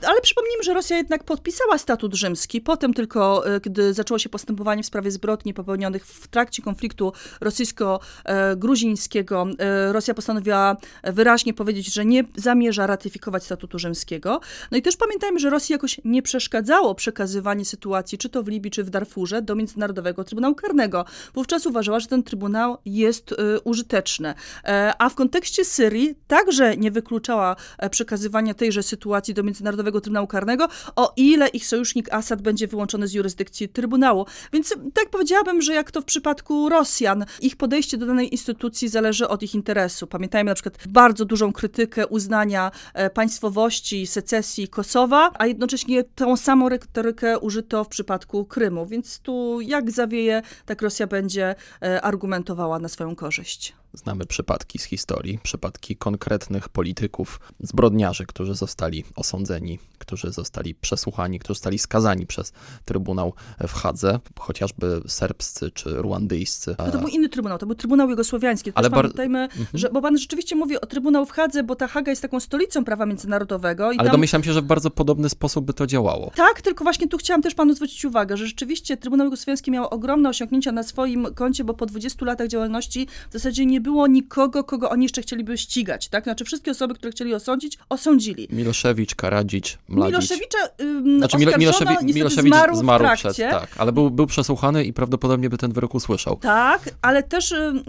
Ale 0.06 0.20
przypomnijmy, 0.20 0.62
że 0.64 0.74
Rosja 0.74 0.96
jednak 0.96 1.24
podpisała 1.24 1.78
statut 1.78 2.14
rzymski, 2.14 2.60
potem 2.60 2.94
tylko, 2.94 3.44
gdy 3.62 3.94
zaczęło 3.94 4.18
się 4.18 4.28
postępowanie 4.28 4.82
w 4.82 4.86
sprawie 4.86 5.10
zbrodni 5.10 5.47
popełnionych 5.54 6.06
w 6.06 6.28
trakcie 6.28 6.62
konfliktu 6.62 7.12
rosyjsko-gruzińskiego, 7.40 9.46
e, 9.58 9.92
Rosja 9.92 10.14
postanowiła 10.14 10.76
wyraźnie 11.04 11.54
powiedzieć, 11.54 11.94
że 11.94 12.04
nie 12.04 12.24
zamierza 12.36 12.86
ratyfikować 12.86 13.44
statutu 13.44 13.78
rzymskiego. 13.78 14.40
No 14.70 14.78
i 14.78 14.82
też 14.82 14.96
pamiętajmy, 14.96 15.38
że 15.38 15.50
Rosji 15.50 15.72
jakoś 15.72 16.00
nie 16.04 16.22
przeszkadzało 16.22 16.94
przekazywanie 16.94 17.64
sytuacji, 17.64 18.18
czy 18.18 18.28
to 18.28 18.42
w 18.42 18.48
Libii, 18.48 18.70
czy 18.70 18.84
w 18.84 18.90
Darfurze, 18.90 19.42
do 19.42 19.54
Międzynarodowego 19.54 20.24
Trybunału 20.24 20.54
Karnego. 20.54 21.04
Wówczas 21.34 21.66
uważała, 21.66 22.00
że 22.00 22.06
ten 22.06 22.22
trybunał 22.22 22.78
jest 22.84 23.32
e, 23.32 23.60
użyteczny. 23.60 24.34
E, 24.64 24.92
a 24.98 25.08
w 25.08 25.14
kontekście 25.14 25.64
Syrii 25.64 26.14
także 26.26 26.76
nie 26.76 26.90
wykluczała 26.90 27.56
przekazywania 27.90 28.54
tejże 28.54 28.82
sytuacji 28.82 29.34
do 29.34 29.42
Międzynarodowego 29.42 30.00
Trybunału 30.00 30.26
Karnego, 30.26 30.68
o 30.96 31.12
ile 31.16 31.48
ich 31.48 31.66
sojusznik 31.66 32.12
Assad 32.12 32.42
będzie 32.42 32.66
wyłączony 32.66 33.08
z 33.08 33.12
jurysdykcji 33.12 33.68
Trybunału. 33.68 34.26
Więc 34.52 34.74
tak 34.94 35.10
powiedziałabym, 35.38 35.62
że 35.62 35.74
jak 35.74 35.90
to 35.90 36.00
w 36.00 36.04
przypadku 36.04 36.68
Rosjan, 36.68 37.24
ich 37.40 37.56
podejście 37.56 37.96
do 37.96 38.06
danej 38.06 38.34
instytucji 38.34 38.88
zależy 38.88 39.28
od 39.28 39.42
ich 39.42 39.54
interesu. 39.54 40.06
Pamiętajmy 40.06 40.50
na 40.50 40.54
przykład 40.54 40.78
bardzo 40.88 41.24
dużą 41.24 41.52
krytykę 41.52 42.06
uznania 42.06 42.70
e, 42.94 43.10
państwowości, 43.10 44.06
secesji 44.06 44.68
Kosowa, 44.68 45.30
a 45.38 45.46
jednocześnie 45.46 46.04
tą 46.04 46.36
samą 46.36 46.68
retorykę 46.68 47.38
użyto 47.38 47.84
w 47.84 47.88
przypadku 47.88 48.44
Krymu. 48.44 48.86
Więc 48.86 49.18
tu 49.20 49.60
jak 49.60 49.90
zawieje, 49.90 50.42
tak 50.66 50.82
Rosja 50.82 51.06
będzie 51.06 51.54
e, 51.82 52.02
argumentowała 52.02 52.78
na 52.78 52.88
swoją 52.88 53.16
korzyść. 53.16 53.74
Znamy 53.92 54.26
przypadki 54.26 54.78
z 54.78 54.84
historii, 54.84 55.38
przypadki 55.42 55.96
konkretnych 55.96 56.68
polityków, 56.68 57.40
zbrodniarzy, 57.60 58.26
którzy 58.26 58.54
zostali 58.54 59.04
osądzeni, 59.16 59.78
którzy 59.98 60.32
zostali 60.32 60.74
przesłuchani, 60.74 61.38
którzy 61.38 61.58
zostali 61.58 61.78
skazani 61.78 62.26
przez 62.26 62.52
Trybunał 62.84 63.34
w 63.68 63.72
Hadze, 63.72 64.20
chociażby 64.38 65.00
serbscy 65.06 65.70
czy 65.70 65.90
ruandyjscy. 65.90 66.74
No 66.78 66.90
to 66.90 66.98
był 66.98 67.08
inny 67.08 67.28
trybunał, 67.28 67.58
to 67.58 67.66
był 67.66 67.74
Trybunał 67.74 68.10
Jugosłowiański. 68.10 68.72
Ale 68.74 68.90
bar... 68.90 69.00
pamiętajmy, 69.00 69.42
mhm. 69.42 69.66
że, 69.74 69.90
bo 69.90 70.02
pan 70.02 70.18
rzeczywiście 70.18 70.56
mówi 70.56 70.80
o 70.80 70.86
Trybunał 70.86 71.26
w 71.26 71.30
Hadze, 71.30 71.62
bo 71.62 71.76
ta 71.76 71.86
Haga 71.86 72.12
jest 72.12 72.22
taką 72.22 72.40
stolicą 72.40 72.84
prawa 72.84 73.06
międzynarodowego. 73.06 73.86
Ale 73.86 73.96
tam... 73.96 74.08
domyślam 74.10 74.44
się, 74.44 74.52
że 74.52 74.62
w 74.62 74.64
bardzo 74.64 74.90
podobny 74.90 75.28
sposób 75.28 75.64
by 75.64 75.74
to 75.74 75.86
działało. 75.86 76.30
Tak, 76.34 76.62
tylko 76.62 76.84
właśnie 76.84 77.08
tu 77.08 77.18
chciałam 77.18 77.42
też 77.42 77.54
panu 77.54 77.74
zwrócić 77.74 78.04
uwagę, 78.04 78.36
że 78.36 78.46
rzeczywiście 78.46 78.96
Trybunał 78.96 79.24
Jugosłowiański 79.24 79.70
miał 79.70 79.88
ogromne 79.88 80.28
osiągnięcia 80.28 80.72
na 80.72 80.82
swoim 80.82 81.26
koncie, 81.34 81.64
bo 81.64 81.74
po 81.74 81.86
20 81.86 82.26
latach 82.26 82.48
działalności 82.48 83.06
w 83.30 83.32
zasadzie 83.32 83.66
nie 83.66 83.77
było 83.80 84.06
nikogo, 84.06 84.64
kogo 84.64 84.90
oni 84.90 85.02
jeszcze 85.02 85.22
chcieliby 85.22 85.58
ścigać, 85.58 86.08
tak? 86.08 86.24
Znaczy 86.24 86.44
wszystkie 86.44 86.70
osoby, 86.70 86.94
które 86.94 87.10
chcieli 87.12 87.34
osądzić, 87.34 87.78
osądzili. 87.88 88.48
Miloszewicz, 88.50 89.14
Karadzic, 89.14 89.78
Mladic. 89.88 90.12
Miloszewicza 90.12 90.58
ym, 90.80 91.18
znaczy, 91.18 91.36
Miloszewi 91.58 91.94
Milosewicz 92.02 92.54
zmarł, 92.54 92.76
zmarł 92.76 93.04
przed, 93.16 93.36
tak, 93.36 93.68
ale 93.78 93.92
był, 93.92 94.10
był 94.10 94.26
przesłuchany 94.26 94.84
i 94.84 94.92
prawdopodobnie 94.92 95.50
by 95.50 95.58
ten 95.58 95.72
wyrok 95.72 95.94
usłyszał. 95.94 96.36
Tak, 96.36 96.90
ale 97.02 97.22
też 97.22 97.52
y, 97.52 97.82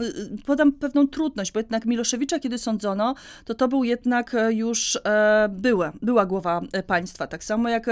podam 0.46 0.72
pewną 0.72 1.08
trudność, 1.08 1.52
bo 1.52 1.60
jednak 1.60 1.86
Miloszewicza, 1.86 2.40
kiedy 2.40 2.58
sądzono, 2.58 3.16
to 3.46 3.54
to 3.54 3.68
był 3.68 3.84
jednak 3.84 4.34
e, 4.34 4.54
już 4.54 4.96
e, 5.06 5.50
była, 5.52 5.92
była 6.02 6.26
głowa 6.26 6.62
e, 6.72 6.84
państwa, 6.84 7.28
tak 7.28 7.44
samo 7.44 7.70
jak 7.70 7.86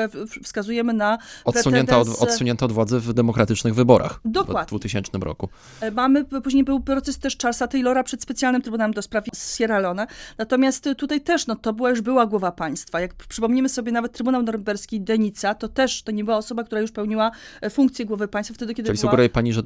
wskazujemy 0.43 0.93
na 0.93 1.17
odsunięta 1.45 1.97
od, 1.97 2.07
odsunięta 2.07 2.65
od 2.65 2.71
władzy 2.71 2.99
w 2.99 3.13
demokratycznych 3.13 3.75
wyborach 3.75 4.19
Dokładnie. 4.25 4.65
w 4.65 4.69
2000 4.69 5.17
roku. 5.17 5.49
Mamy, 5.93 6.25
później 6.25 6.63
był 6.63 6.79
proces 6.79 7.19
też 7.19 7.37
Charlesa 7.37 7.67
Taylora 7.87 8.03
przed 8.03 8.21
specjalnym 8.21 8.61
Trybunałem 8.61 8.93
do 8.93 9.01
Spraw 9.01 9.25
Sierra 9.57 9.79
Leone, 9.79 10.07
natomiast 10.37 10.89
tutaj 10.97 11.21
też, 11.21 11.47
no 11.47 11.55
to 11.55 11.73
była 11.73 11.89
już 11.89 12.01
była 12.01 12.25
głowa 12.25 12.51
państwa. 12.51 12.99
Jak 12.99 13.13
przypomnimy 13.13 13.69
sobie 13.69 13.91
nawet 13.91 14.11
Trybunał 14.11 14.43
Norymberski 14.43 15.01
Denica, 15.01 15.55
to 15.55 15.67
też 15.67 16.03
to 16.03 16.11
nie 16.11 16.23
była 16.23 16.37
osoba, 16.37 16.63
która 16.63 16.81
już 16.81 16.91
pełniła 16.91 17.31
funkcję 17.69 18.05
głowy 18.05 18.27
państwa 18.27 18.53
wtedy, 18.53 18.73
kiedy 18.73 18.87
Czyli 18.87 18.99
była... 18.99 19.11
sugeruje 19.11 19.29
pani, 19.29 19.53
że 19.53 19.61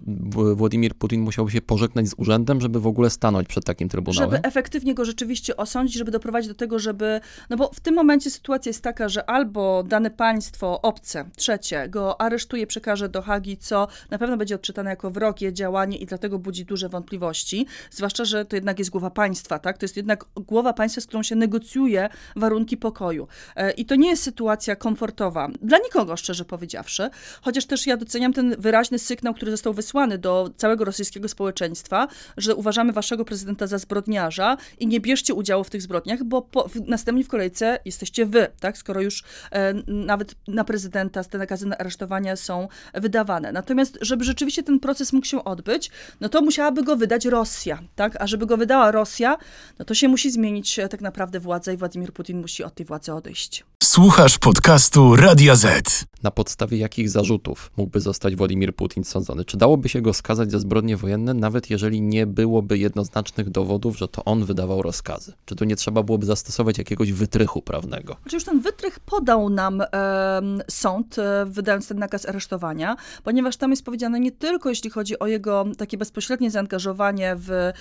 Władimir 0.55 0.95
Putin 0.95 1.21
musiałby 1.21 1.51
się 1.51 1.61
pożegnać 1.61 2.07
z 2.07 2.13
urzędem, 2.17 2.61
żeby 2.61 2.79
w 2.79 2.87
ogóle 2.87 3.09
stanąć 3.09 3.47
przed 3.47 3.65
takim 3.65 3.89
trybunałem? 3.89 4.31
Żeby 4.31 4.47
efektywnie 4.47 4.93
go 4.93 5.05
rzeczywiście 5.05 5.57
osądzić, 5.57 5.97
żeby 5.97 6.11
doprowadzić 6.11 6.47
do 6.47 6.55
tego, 6.55 6.79
żeby... 6.79 7.21
No 7.49 7.57
bo 7.57 7.71
w 7.73 7.79
tym 7.79 7.95
momencie 7.95 8.31
sytuacja 8.31 8.69
jest 8.69 8.83
taka, 8.83 9.09
że 9.09 9.29
albo 9.29 9.83
dane 9.83 10.11
państwo 10.11 10.81
obce, 10.81 11.25
trzecie, 11.35 11.89
go 11.89 12.21
aresztuje, 12.21 12.67
przekaże 12.67 13.09
do 13.09 13.21
Hagi, 13.21 13.57
co 13.57 13.87
na 14.09 14.17
pewno 14.17 14.37
będzie 14.37 14.55
odczytane 14.55 14.89
jako 14.89 15.11
wrogie 15.11 15.53
działanie 15.53 15.97
i 15.97 16.05
dlatego 16.05 16.39
budzi 16.39 16.65
duże 16.65 16.89
wątpliwości, 16.89 17.65
zwłaszcza 17.91 18.10
zwłaszcza, 18.11 18.25
że 18.25 18.45
to 18.45 18.55
jednak 18.55 18.79
jest 18.79 18.91
głowa 18.91 19.09
państwa, 19.09 19.59
tak? 19.59 19.77
To 19.77 19.83
jest 19.83 19.97
jednak 19.97 20.25
głowa 20.35 20.73
państwa, 20.73 21.01
z 21.01 21.05
którą 21.05 21.23
się 21.23 21.35
negocjuje 21.35 22.09
warunki 22.35 22.77
pokoju. 22.77 23.27
E, 23.55 23.71
I 23.71 23.85
to 23.85 23.95
nie 23.95 24.09
jest 24.09 24.23
sytuacja 24.23 24.75
komfortowa 24.75 25.49
dla 25.61 25.77
nikogo, 25.77 26.17
szczerze 26.17 26.45
powiedziawszy, 26.45 27.09
chociaż 27.41 27.65
też 27.65 27.87
ja 27.87 27.97
doceniam 27.97 28.33
ten 28.33 28.55
wyraźny 28.57 28.99
sygnał, 28.99 29.33
który 29.33 29.51
został 29.51 29.73
wysłany 29.73 30.17
do 30.17 30.49
całego 30.57 30.85
rosyjskiego 30.85 31.27
społeczeństwa, 31.27 32.07
że 32.37 32.55
uważamy 32.55 32.93
waszego 32.93 33.25
prezydenta 33.25 33.67
za 33.67 33.77
zbrodniarza 33.77 34.57
i 34.79 34.87
nie 34.87 34.99
bierzcie 34.99 35.33
udziału 35.33 35.63
w 35.63 35.69
tych 35.69 35.81
zbrodniach, 35.81 36.23
bo 36.23 36.41
po, 36.41 36.67
w, 36.67 36.87
następnie 36.87 37.23
w 37.23 37.27
kolejce 37.27 37.79
jesteście 37.85 38.25
wy, 38.25 38.47
tak? 38.59 38.77
Skoro 38.77 39.01
już 39.01 39.23
e, 39.51 39.73
nawet 39.87 40.35
na 40.47 40.63
prezydenta 40.63 41.23
te 41.23 41.37
nakazy 41.37 41.67
na 41.67 41.77
aresztowania 41.77 42.35
są 42.35 42.67
wydawane. 42.93 43.51
Natomiast, 43.51 43.97
żeby 44.01 44.23
rzeczywiście 44.23 44.63
ten 44.63 44.79
proces 44.79 45.13
mógł 45.13 45.27
się 45.27 45.43
odbyć, 45.43 45.91
no 46.21 46.29
to 46.29 46.41
musiałaby 46.41 46.83
go 46.83 46.95
wydać 46.95 47.25
Rosja, 47.25 47.79
tak? 47.95 48.00
A 48.19 48.27
żeby 48.27 48.45
go 48.45 48.57
wydała 48.57 48.91
Rosja, 48.91 49.37
no 49.79 49.85
to 49.85 49.93
się 49.93 50.07
musi 50.07 50.31
zmienić 50.31 50.79
e, 50.79 50.89
tak 50.89 51.01
naprawdę 51.01 51.39
władza 51.39 51.71
i 51.71 51.77
Władimir 51.77 52.13
Putin 52.13 52.41
musi 52.41 52.63
od 52.63 52.75
tej 52.75 52.85
władzy 52.85 53.13
odejść. 53.13 53.63
Słuchasz 53.83 54.37
podcastu 54.37 55.15
Radia 55.15 55.55
Z. 55.55 56.05
Na 56.23 56.31
podstawie 56.31 56.77
jakich 56.77 57.09
zarzutów 57.09 57.71
mógłby 57.77 57.99
zostać 57.99 58.35
Władimir 58.35 58.75
Putin 58.75 59.03
sądzony? 59.03 59.45
Czy 59.45 59.57
dałoby 59.57 59.89
się 59.89 60.01
go 60.01 60.13
skazać 60.13 60.51
za 60.51 60.59
zbrodnie 60.59 60.97
wojenne, 60.97 61.33
nawet 61.33 61.69
jeżeli 61.69 62.01
nie 62.01 62.27
byłoby 62.27 62.77
jednoznacznych 62.77 63.49
dowodów, 63.49 63.97
że 63.97 64.07
to 64.07 64.25
on 64.25 64.45
wydawał 64.45 64.81
rozkazy? 64.81 65.33
Czy 65.45 65.55
tu 65.55 65.65
nie 65.65 65.75
trzeba 65.75 66.03
byłoby 66.03 66.25
zastosować 66.25 66.77
jakiegoś 66.77 67.11
wytrychu 67.11 67.61
prawnego? 67.61 68.15
Znaczy 68.21 68.35
już 68.35 68.43
ten 68.43 68.59
wytrych 68.59 68.99
podał 68.99 69.49
nam 69.49 69.81
e, 69.81 70.41
sąd, 70.69 71.19
e, 71.19 71.45
wydając 71.45 71.87
ten 71.87 71.99
nakaz 71.99 72.25
aresztowania, 72.25 72.95
ponieważ 73.23 73.57
tam 73.57 73.71
jest 73.71 73.85
powiedziane 73.85 74.19
nie 74.19 74.31
tylko 74.31 74.69
jeśli 74.69 74.89
chodzi 74.89 75.19
o 75.19 75.27
jego 75.27 75.65
takie 75.77 75.97
bezpośrednie 75.97 76.51
zaangażowanie 76.51 77.35
w 77.37 77.51
e, 77.51 77.73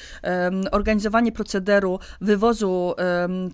organizowanie 0.71 1.33
procederu 1.33 1.99
wywozu 2.21 2.95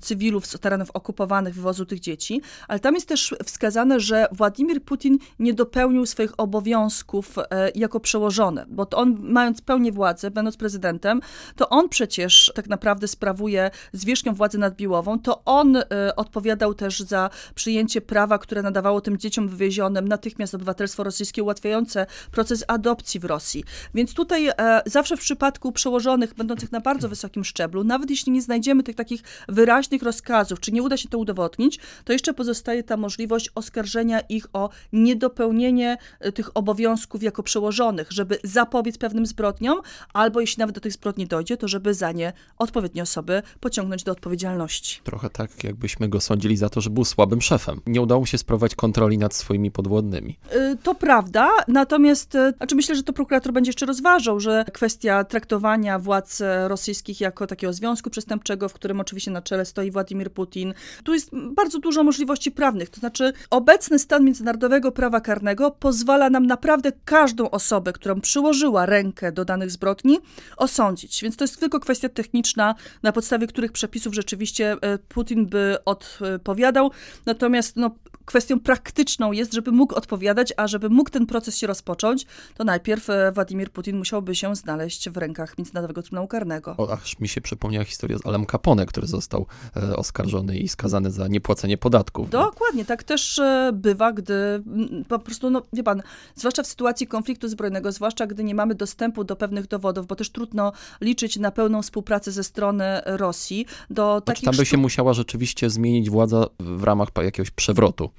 cywilów 0.01 0.47
z 0.47 0.59
terenów 0.59 0.91
okupowanych, 0.91 1.55
wywozu 1.55 1.87
tych 1.87 2.01
dzieci, 2.01 2.36
ale 2.69 2.81
tam 2.81 2.95
jest 2.95 3.09
też 3.09 3.35
wskazane, 3.45 4.01
że 4.01 4.27
Władimir 4.33 4.83
Putin 4.83 5.19
nie 5.39 5.55
dopełnił 5.55 6.07
swoich 6.07 6.33
obowiązków 6.37 7.39
e, 7.39 7.71
jako 7.75 8.01
przełożony, 8.01 8.65
bo 8.69 8.87
to 8.87 8.97
on, 8.97 9.17
mając 9.21 9.61
pełnię 9.61 9.93
władzy, 9.93 10.31
będąc 10.31 10.57
prezydentem, 10.57 11.21
to 11.57 11.69
on 11.69 11.89
przecież 11.89 12.53
tak 12.55 12.69
naprawdę 12.69 13.09
sprawuje 13.09 13.71
zwierzchnią 13.93 14.35
władzy 14.35 14.59
nadbiłową, 14.59 15.19
to 15.19 15.45
on 15.45 15.77
e, 15.77 15.85
odpowiadał 16.17 16.75
też 16.75 17.01
za 17.01 17.31
przyjęcie 17.55 18.01
prawa, 18.01 18.39
które 18.39 18.63
nadawało 18.63 19.01
tym 19.01 19.19
dzieciom 19.19 19.49
wywiezionym 19.49 20.09
natychmiast 20.09 20.55
obywatelstwo 20.55 21.05
rosyjskie, 21.05 21.43
ułatwiające 21.43 22.07
proces 22.31 22.65
adopcji 22.69 23.21
w 23.21 23.25
Rosji. 23.25 23.65
Więc 23.95 24.15
tutaj 24.15 24.49
e, 24.49 24.83
zawsze 24.87 25.17
w 25.17 25.21
przypadku 25.21 25.73
przełożonych, 25.73 26.35
będących 26.35 26.73
na 26.73 26.81
bardzo 26.81 27.09
wysokim 27.09 27.45
szczeblu, 27.45 27.85
nawet 27.85 28.11
jeśli 28.11 28.33
nie 28.33 28.43
znajdziemy 28.43 28.83
tych 28.83 28.97
takich 28.97 29.23
wyraźnych 29.49 30.03
rozkazów, 30.03 30.61
czy 30.61 30.73
nie 30.73 30.83
uda 30.83 30.97
się 30.97 31.09
to 31.09 31.19
udowodnić, 31.19 31.79
to 32.05 32.13
jeszcze 32.13 32.26
pozostaje 32.35 32.83
ta 32.83 32.97
możliwość 32.97 33.51
oskarżenia 33.55 34.21
ich 34.21 34.47
o 34.53 34.71
niedopełnienie 34.93 35.97
e, 36.21 36.33
tych 36.33 36.57
obowiązków 36.57 37.23
jako 37.23 37.43
przełożonych, 37.43 38.13
żeby 38.13 38.39
zapobiec 38.45 38.99
pewnym 38.99 39.27
zbrodniom, 39.27 39.81
albo 40.13 40.41
jeśli 40.41 40.61
nawet 40.61 40.75
do 40.75 40.81
tych 40.81 40.93
zbrodni 40.93 41.27
dojdzie, 41.27 41.57
to 41.57 41.69
żeby 41.69 41.95
za 41.95 42.13
nie 42.13 42.33
odpowiednie 42.59 43.03
osoby 43.03 43.43
pociągnąć 43.61 44.05
do 44.05 44.13
odpowiedzialności. 44.13 45.01
Trochę 45.05 45.31
tak, 45.31 45.65
jakbyśmy 45.65 46.09
go 46.09 46.21
sądzili 46.21 46.57
za 46.57 46.69
to, 46.69 46.81
że 46.81 46.91
był 46.91 47.05
słabym 47.05 47.43
szefem. 47.43 47.81
Nie 47.87 48.03
udało 48.03 48.21
mu 48.21 48.27
się 48.27 48.39
sprowadzić 48.39 48.77
kontroli 48.77 49.19
nad 49.19 49.35
swoimi 49.35 49.71
podwładnymi. 49.71 50.39
E, 50.51 50.77
to 50.83 50.95
prawda, 50.95 51.51
natomiast 51.69 52.35
e, 52.35 52.53
znaczy 52.57 52.75
myślę, 52.75 52.97
że 52.97 53.03
to 53.03 53.13
prokurator 53.13 53.53
będzie 53.53 53.69
jeszcze 53.69 53.87
rozważał, 53.87 54.41
że 54.41 54.65
kwestia 54.73 55.25
traktowania 55.25 55.99
władz 55.99 56.43
rosyjskich 56.69 57.21
jako 57.21 57.47
takiego 57.47 57.73
związku 57.73 58.11
przestępczego, 58.11 58.69
w 58.69 58.73
którym 58.73 59.01
oczywiście 59.01 59.31
na 59.31 59.43
czele 59.43 59.65
stoi 59.65 59.91
Władimir 59.91 60.33
Putin, 60.33 60.75
tu 61.05 61.15
jest 61.15 61.31
bardzo 61.55 61.79
dużo 61.79 62.05
możliwości 62.05 62.16
prawnych. 62.55 62.91
To 62.91 63.01
znaczy, 63.01 63.33
obecny 63.51 63.99
stan 63.99 64.25
międzynarodowego 64.25 64.93
prawa 64.93 65.21
karnego 65.21 65.71
pozwala 65.71 66.31
nam 66.31 66.47
naprawdę 66.47 66.93
każdą 67.05 67.51
osobę, 67.51 67.93
którą 67.93 68.21
przyłożyła 68.21 68.87
rękę 68.87 69.33
do 69.33 69.45
danych 69.45 69.71
zbrodni, 69.71 70.19
osądzić. 70.57 71.23
Więc 71.23 71.37
to 71.37 71.45
jest 71.45 71.61
tylko 71.61 71.81
kwestia 71.81 72.09
techniczna, 72.09 72.75
na 73.03 73.13
podstawie 73.13 73.47
których 73.47 73.73
przepisów 73.73 74.15
rzeczywiście 74.15 74.77
e, 74.81 74.99
Putin 74.99 75.47
by 75.47 75.77
odpowiadał. 75.85 76.91
Natomiast 77.27 77.77
no, 77.77 77.91
kwestią 78.27 78.61
praktyczną 78.61 79.33
jest, 79.33 79.53
żeby 79.53 79.73
mógł 79.73 79.95
odpowiadać, 79.95 80.53
a 80.57 80.67
żeby 80.67 80.89
mógł 80.91 81.11
ten 81.11 81.27
proces 81.27 81.57
się 81.57 81.67
rozpocząć, 81.67 82.27
to 82.57 82.65
najpierw 82.65 83.11
e, 83.11 83.33
Władimir 83.33 83.71
Putin 83.71 83.99
musiałby 83.99 84.35
się 84.35 84.57
znaleźć 84.57 85.11
w 85.11 85.17
rękach 85.17 85.59
Międzynarodowego 85.59 86.03
Trybunału 86.03 86.29
Karnego. 86.29 86.75
O, 86.79 86.93
aż 86.93 87.19
mi 87.21 87.29
się 87.29 87.41
przypomniała 87.41 87.85
historia 87.85 88.19
z 88.19 88.27
Alem 88.27 88.47
Capone, 88.47 88.87
który 88.87 89.07
został 89.07 89.47
e, 89.77 89.97
oskarżony 89.97 90.59
i 90.59 90.69
skazany 90.69 91.11
za 91.11 91.29
niepłacenie 91.29 91.79
podatków. 91.79 92.31
Dokładnie, 92.31 92.85
tak 92.85 93.03
też 93.03 93.39
e, 93.39 93.71
bywa, 93.75 94.13
gdy 94.13 94.35
m, 94.35 95.05
po 95.09 95.19
prostu, 95.19 95.51
no 95.51 95.63
wie 95.73 95.83
pan, 95.83 96.03
zwłaszcza 96.35 96.63
w 96.63 96.67
sytuacji 96.67 97.07
konfliktu 97.07 97.49
zbrojnego, 97.49 97.93
zwłaszcza 97.93 98.27
gdy 98.27 98.45
nie 98.45 98.55
mamy 98.55 98.75
dostępu 98.75 99.25
do 99.25 99.37
pewnych 99.37 99.67
dowodów, 99.67 100.07
bo 100.07 100.17
też 100.17 100.31
trudno 100.31 100.73
liczyć 101.01 101.37
na 101.37 101.51
pełną 101.51 101.83
współpracę 101.83 102.33
ze 102.33 102.45
strony 102.45 103.01
Rosji, 103.07 103.67
do 103.91 104.13
Znaczy, 104.13 104.25
takich 104.27 104.45
tam 104.45 104.57
by 104.57 104.67
się 104.67 104.77
musiała 104.77 105.15
rzeczywiście 105.15 105.71
zmienić 105.71 106.11
władza 106.11 106.47
w 106.61 106.85
ramach 106.85 107.09
jakiegoś 107.23 107.51
przewrotu 107.51 108.11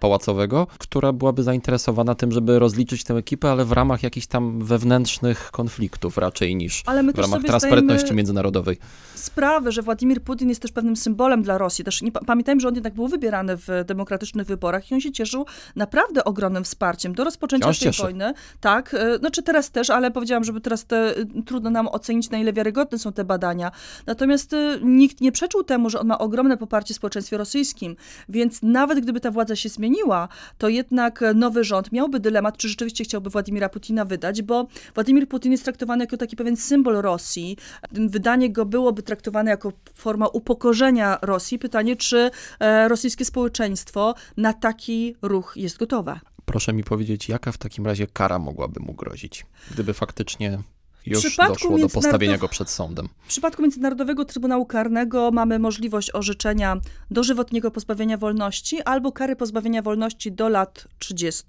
pałacowego, 0.00 0.66
która 0.78 1.12
byłaby 1.12 1.42
zainteresowana 1.42 2.14
tym, 2.14 2.32
żeby 2.32 2.58
rozliczyć 2.58 3.04
tę 3.04 3.14
ekipę, 3.14 3.50
ale 3.50 3.64
w 3.64 3.72
ramach 3.72 4.02
jakichś 4.02 4.26
tam 4.26 4.64
wewnętrznych 4.64 5.50
konfliktów 5.50 6.18
raczej 6.18 6.56
niż 6.56 6.82
w 7.14 7.18
ramach 7.18 7.42
transparentności 7.42 8.14
międzynarodowej. 8.14 8.76
sprawę, 9.14 9.72
że 9.72 9.82
Władimir 9.82 10.22
Putin 10.22 10.48
jest 10.48 10.62
też 10.62 10.72
pewnym 10.72 10.96
symbolem 10.96 11.42
dla 11.42 11.58
Rosji. 11.58 11.84
Też 11.84 12.02
nie, 12.02 12.12
pa- 12.12 12.20
pamiętajmy, 12.20 12.60
że 12.60 12.68
on 12.68 12.74
jednak 12.74 12.94
był 12.94 13.08
wybierany 13.08 13.56
w 13.56 13.68
demokratycznych 13.86 14.46
wyborach 14.46 14.90
i 14.90 14.94
on 14.94 15.00
się 15.00 15.12
cieszył 15.12 15.46
naprawdę 15.76 16.24
ogromnym 16.24 16.64
wsparciem 16.64 17.14
do 17.14 17.24
rozpoczęcia 17.24 17.66
Wciąż 17.66 17.78
tej 17.78 17.88
cieszy. 17.88 18.02
wojny. 18.02 18.34
Tak, 18.60 18.94
e, 18.94 19.18
znaczy 19.18 19.42
teraz 19.42 19.70
też, 19.70 19.90
ale 19.90 20.10
powiedziałam, 20.10 20.44
żeby 20.44 20.60
teraz 20.60 20.84
te, 20.84 21.16
e, 21.16 21.42
trudno 21.46 21.70
nam 21.70 21.88
ocenić, 21.88 22.30
na 22.30 22.38
ile 22.38 22.52
wiarygodne 22.52 22.98
są 22.98 23.12
te 23.12 23.24
badania. 23.24 23.70
Natomiast 24.06 24.52
e, 24.52 24.78
nikt 24.82 25.20
nie 25.20 25.32
przeczył 25.32 25.64
temu, 25.64 25.90
że 25.90 26.00
on 26.00 26.06
ma 26.06 26.18
ogromne 26.18 26.56
poparcie 26.56 26.94
w 26.94 26.96
społeczeństwie 26.96 27.36
rosyjskim, 27.36 27.96
więc 28.28 28.62
nawet 28.62 29.00
gdyby 29.00 29.20
ta 29.20 29.30
władza 29.30 29.41
się 29.54 29.68
zmieniła, 29.68 30.28
to 30.58 30.68
jednak 30.68 31.24
nowy 31.34 31.64
rząd 31.64 31.92
miałby 31.92 32.20
dylemat, 32.20 32.56
czy 32.56 32.68
rzeczywiście 32.68 33.04
chciałby 33.04 33.30
Władimira 33.30 33.68
Putina 33.68 34.04
wydać, 34.04 34.42
bo 34.42 34.66
Władimir 34.94 35.28
Putin 35.28 35.52
jest 35.52 35.64
traktowany 35.64 36.04
jako 36.04 36.16
taki 36.16 36.36
pewien 36.36 36.56
symbol 36.56 36.94
Rosji. 36.94 37.56
Wydanie 37.92 38.50
go 38.52 38.66
byłoby 38.66 39.02
traktowane 39.02 39.50
jako 39.50 39.72
forma 39.94 40.26
upokorzenia 40.26 41.18
Rosji. 41.22 41.58
Pytanie, 41.58 41.96
czy 41.96 42.30
e, 42.60 42.88
rosyjskie 42.88 43.24
społeczeństwo 43.24 44.14
na 44.36 44.52
taki 44.52 45.16
ruch 45.22 45.52
jest 45.56 45.78
gotowe. 45.78 46.20
Proszę 46.44 46.72
mi 46.72 46.84
powiedzieć, 46.84 47.28
jaka 47.28 47.52
w 47.52 47.58
takim 47.58 47.86
razie 47.86 48.06
kara 48.06 48.38
mogłaby 48.38 48.80
mu 48.80 48.94
grozić, 48.94 49.46
gdyby 49.70 49.94
faktycznie 49.94 50.58
już 51.06 51.36
doszło 51.36 51.78
do 51.78 51.88
postawienia 51.88 52.38
go 52.38 52.48
przed 52.48 52.70
sądem. 52.70 53.08
W 53.24 53.28
przypadku 53.28 53.62
Międzynarodowego 53.62 54.24
Trybunału 54.24 54.66
Karnego 54.66 55.30
mamy 55.30 55.58
możliwość 55.58 56.10
orzeczenia 56.14 56.76
dożywotniego 57.10 57.70
pozbawienia 57.70 58.16
wolności 58.16 58.82
albo 58.82 59.12
kary 59.12 59.36
pozbawienia 59.36 59.82
wolności 59.82 60.32
do 60.32 60.48
lat 60.48 60.88
30. 60.98 61.44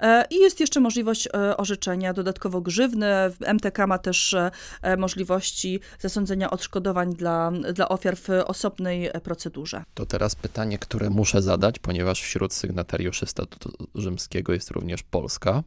E, 0.00 0.24
I 0.30 0.38
jest 0.38 0.60
jeszcze 0.60 0.80
możliwość 0.80 1.28
e, 1.34 1.56
orzeczenia 1.56 2.12
dodatkowo 2.12 2.60
grzywny. 2.60 3.06
MTK 3.54 3.86
ma 3.86 3.98
też 3.98 4.34
e, 4.34 4.96
możliwości 4.96 5.80
zasądzenia 5.98 6.50
odszkodowań 6.50 7.14
dla, 7.14 7.52
dla 7.74 7.88
ofiar 7.88 8.16
w 8.16 8.28
osobnej 8.46 9.10
procedurze. 9.22 9.84
To 9.94 10.06
teraz 10.06 10.34
pytanie, 10.34 10.78
które 10.78 11.10
muszę 11.10 11.42
zadać, 11.42 11.78
ponieważ 11.78 12.22
wśród 12.22 12.52
sygnatariuszy 12.52 13.26
statutu 13.26 13.72
rzymskiego 13.94 14.52
jest 14.52 14.70
również 14.70 15.02
Polska. 15.02 15.62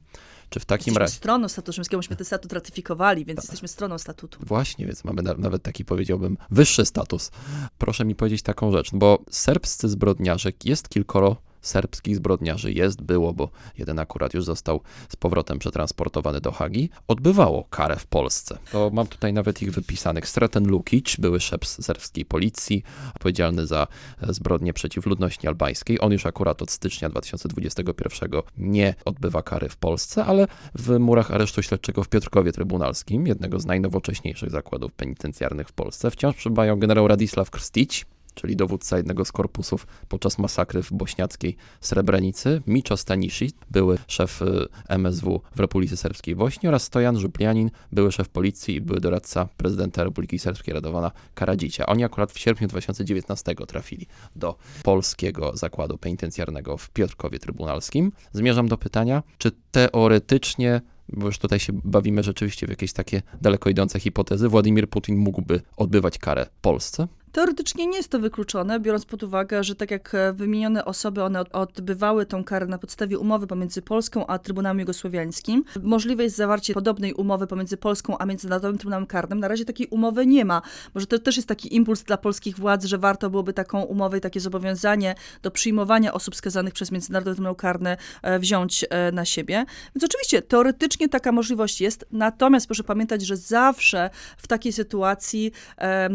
Czy 0.49 0.59
w 0.59 0.65
takim 0.65 0.81
Jesteśmy 0.81 0.99
razie... 0.99 1.13
stroną 1.13 1.49
statutu 1.49 1.71
rzymskiego, 1.71 1.97
myśmy 1.97 2.15
ten 2.15 2.25
statut 2.25 2.53
ratyfikowali, 2.53 3.25
więc 3.25 3.43
jesteśmy 3.43 3.67
stroną 3.67 3.97
statutu. 3.97 4.39
Właśnie, 4.41 4.85
więc 4.85 5.03
mamy 5.03 5.21
na, 5.21 5.33
nawet 5.33 5.63
taki, 5.63 5.85
powiedziałbym, 5.85 6.37
wyższy 6.51 6.85
status. 6.85 7.31
Proszę 7.77 8.05
mi 8.05 8.15
powiedzieć 8.15 8.41
taką 8.41 8.71
rzecz, 8.71 8.89
bo 8.93 9.19
serbscy 9.29 9.89
zbrodniarze, 9.89 10.51
jest 10.63 10.89
kilkoro 10.89 11.37
serbskich 11.67 12.15
zbrodniarzy, 12.15 12.71
jest, 12.71 13.01
było, 13.01 13.33
bo 13.33 13.49
jeden 13.77 13.99
akurat 13.99 14.33
już 14.33 14.45
został 14.45 14.81
z 15.09 15.15
powrotem 15.15 15.59
przetransportowany 15.59 16.41
do 16.41 16.51
Hagi, 16.51 16.89
odbywało 17.07 17.63
karę 17.63 17.95
w 17.95 18.07
Polsce. 18.07 18.57
To 18.71 18.89
mam 18.93 19.07
tutaj 19.07 19.33
nawet 19.33 19.61
ich 19.61 19.71
wypisanych. 19.71 20.29
Sreten 20.29 20.67
Lukic, 20.67 21.15
były 21.15 21.39
szef 21.39 21.67
serbskiej 21.67 22.25
policji, 22.25 22.83
odpowiedzialny 23.15 23.67
za 23.67 23.87
e, 24.21 24.33
zbrodnie 24.33 24.73
przeciw 24.73 25.05
ludności 25.05 25.47
albańskiej. 25.47 26.01
On 26.01 26.11
już 26.11 26.25
akurat 26.25 26.61
od 26.61 26.71
stycznia 26.71 27.09
2021 27.09 28.29
nie 28.57 28.95
odbywa 29.05 29.43
kary 29.43 29.69
w 29.69 29.77
Polsce, 29.77 30.25
ale 30.25 30.47
w 30.75 30.99
murach 30.99 31.31
aresztu 31.31 31.61
śledczego 31.61 32.03
w 32.03 32.09
Piotrkowie 32.09 32.51
Trybunalskim, 32.51 33.27
jednego 33.27 33.59
z 33.59 33.65
najnowocześniejszych 33.65 34.51
zakładów 34.51 34.93
penitencjarnych 34.93 35.67
w 35.67 35.73
Polsce, 35.73 36.11
wciąż 36.11 36.35
przebywają 36.35 36.79
generał 36.79 37.07
Radisław 37.07 37.51
Krstić, 37.51 38.05
czyli 38.35 38.55
dowódca 38.55 38.97
jednego 38.97 39.25
z 39.25 39.31
korpusów 39.31 39.87
podczas 40.07 40.37
masakry 40.37 40.83
w 40.83 40.91
bośniackiej 40.91 41.55
Srebrenicy, 41.81 42.61
Miczo 42.67 42.97
Stanisi, 42.97 43.51
były 43.71 43.97
szef 44.07 44.41
y, 44.41 44.67
MSW 44.89 45.41
w 45.55 45.59
Republice 45.59 45.97
Serbskiej 45.97 46.35
Bośni 46.35 46.69
oraz 46.69 46.83
Stojan 46.83 47.19
Żuplianin, 47.19 47.71
były 47.91 48.11
szef 48.11 48.29
policji 48.29 48.75
i 48.75 48.81
były 48.81 48.99
doradca 48.99 49.47
prezydenta 49.57 50.03
Republiki 50.03 50.39
Serbskiej 50.39 50.73
Radowana 50.73 51.11
Karadzicia. 51.33 51.85
Oni 51.85 52.03
akurat 52.03 52.31
w 52.31 52.39
sierpniu 52.39 52.67
2019 52.67 53.55
trafili 53.67 54.07
do 54.35 54.55
polskiego 54.83 55.57
zakładu 55.57 55.97
penitencjarnego 55.97 56.77
w 56.77 56.89
Piotrkowie 56.89 57.39
Trybunalskim. 57.39 58.11
Zmierzam 58.33 58.67
do 58.67 58.77
pytania, 58.77 59.23
czy 59.37 59.51
teoretycznie 59.71 60.81
bo 61.09 61.25
już 61.25 61.37
tutaj 61.37 61.59
się 61.59 61.73
bawimy 61.83 62.23
rzeczywiście 62.23 62.67
w 62.67 62.69
jakieś 62.69 62.93
takie 62.93 63.21
daleko 63.41 63.69
idące 63.69 63.99
hipotezy, 63.99 64.49
Władimir 64.49 64.89
Putin 64.89 65.17
mógłby 65.17 65.61
odbywać 65.77 66.17
karę 66.17 66.47
Polsce? 66.61 67.07
Teoretycznie 67.35 67.87
nie 67.87 67.97
jest 67.97 68.09
to 68.09 68.19
wykluczone, 68.19 68.79
biorąc 68.79 69.05
pod 69.05 69.23
uwagę, 69.23 69.63
że 69.63 69.75
tak 69.75 69.91
jak 69.91 70.15
e, 70.15 70.33
wymienione 70.33 70.85
osoby, 70.85 71.23
one 71.23 71.43
odbywały 71.51 72.25
tą 72.25 72.43
karę 72.43 72.65
na 72.65 72.77
podstawie 72.77 73.19
umowy 73.19 73.47
pomiędzy 73.47 73.81
Polską 73.81 74.27
a 74.27 74.39
Trybunałem 74.39 74.79
Jugosłowiańskim. 74.79 75.63
Możliwe 75.83 76.23
jest 76.23 76.35
zawarcie 76.35 76.73
podobnej 76.73 77.13
umowy 77.13 77.47
pomiędzy 77.47 77.77
Polską 77.77 78.17
a 78.17 78.25
Międzynarodowym 78.25 78.77
Trybunałem 78.77 79.05
Karnym. 79.05 79.39
Na 79.39 79.47
razie 79.47 79.65
takiej 79.65 79.87
umowy 79.87 80.25
nie 80.25 80.45
ma. 80.45 80.61
Może 80.93 81.07
to 81.07 81.19
też 81.19 81.35
jest 81.35 81.47
taki 81.47 81.75
impuls 81.75 82.03
dla 82.03 82.17
polskich 82.17 82.59
władz, 82.59 82.85
że 82.85 82.97
warto 82.97 83.29
byłoby 83.29 83.53
taką 83.53 83.81
umowę 83.81 84.17
i 84.17 84.21
takie 84.21 84.39
zobowiązanie 84.39 85.15
do 85.41 85.51
przyjmowania 85.51 86.13
osób 86.13 86.35
skazanych 86.35 86.73
przez 86.73 86.91
Międzynarodowy 86.91 87.35
Trybunał 87.35 87.55
Karny 87.55 87.97
e, 88.21 88.39
wziąć 88.39 88.85
e, 88.89 89.11
na 89.11 89.25
siebie. 89.25 89.65
Więc 89.95 90.03
oczywiście 90.03 90.41
teoretycznie 90.41 91.09
taka 91.09 91.31
możliwość 91.31 91.81
jest, 91.81 92.05
natomiast 92.11 92.67
proszę 92.67 92.83
pamiętać, 92.83 93.21
że 93.21 93.37
zawsze 93.37 94.09
w 94.37 94.47
takiej 94.47 94.73
sytuacji 94.73 95.51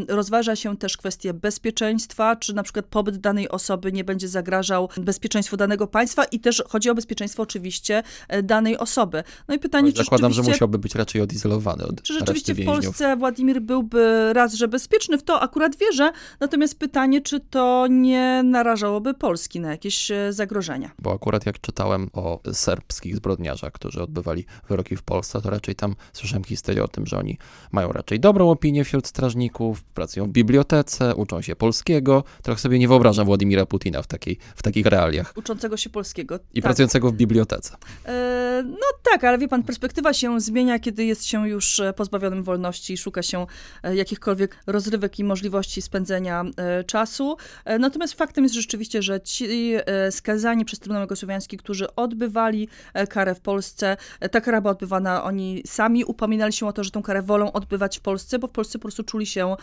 rozważa 0.09 0.57
się 0.57 0.77
też 0.77 0.97
kwestia 0.97 1.10
kwestie 1.11 1.35
bezpieczeństwa, 1.35 2.37
czy 2.37 2.55
na 2.55 2.63
przykład 2.63 2.87
pobyt 2.87 3.17
danej 3.17 3.49
osoby 3.49 3.93
nie 3.93 4.05
będzie 4.05 4.29
zagrażał 4.29 4.89
bezpieczeństwu 4.97 5.57
danego 5.57 5.87
państwa 5.87 6.25
i 6.25 6.41
też 6.41 6.63
chodzi 6.69 6.91
o 6.91 6.95
bezpieczeństwo 6.95 7.43
oczywiście 7.43 8.03
e, 8.29 8.43
danej 8.43 8.79
osoby. 8.79 9.25
No 9.49 9.55
i 9.55 9.59
pytanie, 9.59 9.93
czy 9.93 10.05
Zakładam, 10.05 10.33
że 10.33 10.43
musiałby 10.43 10.79
być 10.79 10.95
raczej 10.95 11.21
odizolowany 11.21 11.85
od 11.85 12.03
Czy 12.03 12.15
rzeczywiście 12.15 12.55
w 12.55 12.65
Polsce 12.65 13.17
Władimir 13.17 13.61
byłby 13.61 14.33
raz, 14.33 14.55
że 14.55 14.69
bezpieczny, 14.69 15.19
w 15.19 15.23
to 15.23 15.41
akurat 15.41 15.77
wierzę, 15.77 16.13
natomiast 16.41 16.79
pytanie, 16.79 17.21
czy 17.21 17.41
to 17.41 17.87
nie 17.91 18.43
narażałoby 18.45 19.15
Polski 19.15 19.61
na 19.61 19.71
jakieś 19.71 20.11
e, 20.11 20.33
zagrożenia. 20.33 20.91
Bo 20.99 21.13
akurat 21.13 21.47
jak 21.47 21.61
czytałem 21.61 22.11
o 22.13 22.41
serbskich 22.53 23.17
zbrodniarzach, 23.17 23.73
którzy 23.73 24.03
odbywali 24.03 24.45
wyroki 24.69 24.97
w 24.97 25.03
Polsce, 25.03 25.41
to 25.43 25.51
raczej 25.51 25.75
tam 25.75 25.95
słyszałem 26.13 26.45
historię 26.45 26.85
o 26.85 26.89
tym, 26.89 27.07
że 27.07 27.19
oni 27.19 27.39
mają 27.73 27.93
raczej 27.93 28.21
dobrą 28.21 28.51
opinię 28.51 28.85
wśród 28.85 29.07
strażników, 29.07 29.85
pracują 29.85 30.27
w 30.27 30.29
bibliotece, 30.29 31.00
uczą 31.17 31.43
się 31.43 31.57
polskiego. 31.57 32.25
Trochę 32.43 32.61
sobie 32.61 32.79
nie 32.79 32.89
wyobrażam 32.89 33.27
Władimira 33.27 33.67
Putina 33.67 34.03
w, 34.03 34.07
takiej, 34.07 34.39
w 34.57 34.63
takich 34.63 34.87
realiach. 34.87 35.33
Uczącego 35.37 35.77
się 35.77 35.91
polskiego. 35.91 36.35
I 36.35 36.39
tak. 36.39 36.63
pracującego 36.63 37.11
w 37.11 37.15
bibliotece. 37.15 37.77
E, 38.07 38.65
no 38.67 38.87
tak, 39.03 39.25
ale 39.25 39.39
wie 39.39 39.49
pan, 39.49 39.63
perspektywa 39.63 40.13
się 40.13 40.41
zmienia, 40.41 40.79
kiedy 40.79 41.05
jest 41.05 41.25
się 41.25 41.49
już 41.49 41.81
e, 41.81 41.93
pozbawionym 41.93 42.43
wolności 42.43 42.93
i 42.93 42.97
szuka 42.97 43.23
się 43.23 43.47
e, 43.83 43.97
jakichkolwiek 43.97 44.57
rozrywek 44.67 45.19
i 45.19 45.25
możliwości 45.25 45.83
spędzenia 45.83 46.45
e, 46.57 46.85
czasu. 46.85 47.37
Natomiast 47.79 48.15
faktem 48.15 48.45
jest 48.45 48.55
rzeczywiście, 48.55 49.03
że 49.03 49.21
ci 49.21 49.75
skazani 50.11 50.65
przez 50.65 50.79
Trybunał 50.79 51.03
Jugosłowiański, 51.03 51.57
którzy 51.57 51.95
odbywali 51.95 52.69
karę 53.09 53.35
w 53.35 53.41
Polsce, 53.41 53.97
ta 54.31 54.41
kara 54.41 54.61
była 54.61 54.71
odbywana, 54.71 55.25
oni 55.25 55.63
sami 55.67 56.05
upominali 56.05 56.53
się 56.53 56.67
o 56.67 56.73
to, 56.73 56.85
że 56.85 56.91
tą 56.91 57.03
karę 57.03 57.23
wolą 57.23 57.53
odbywać 57.53 57.99
w 57.99 58.01
Polsce, 58.01 58.39
bo 58.39 58.47
w 58.47 58.51
Polsce 58.51 58.79
po 58.79 58.83
prostu 58.83 59.03
czuli 59.03 59.27
się 59.27 59.57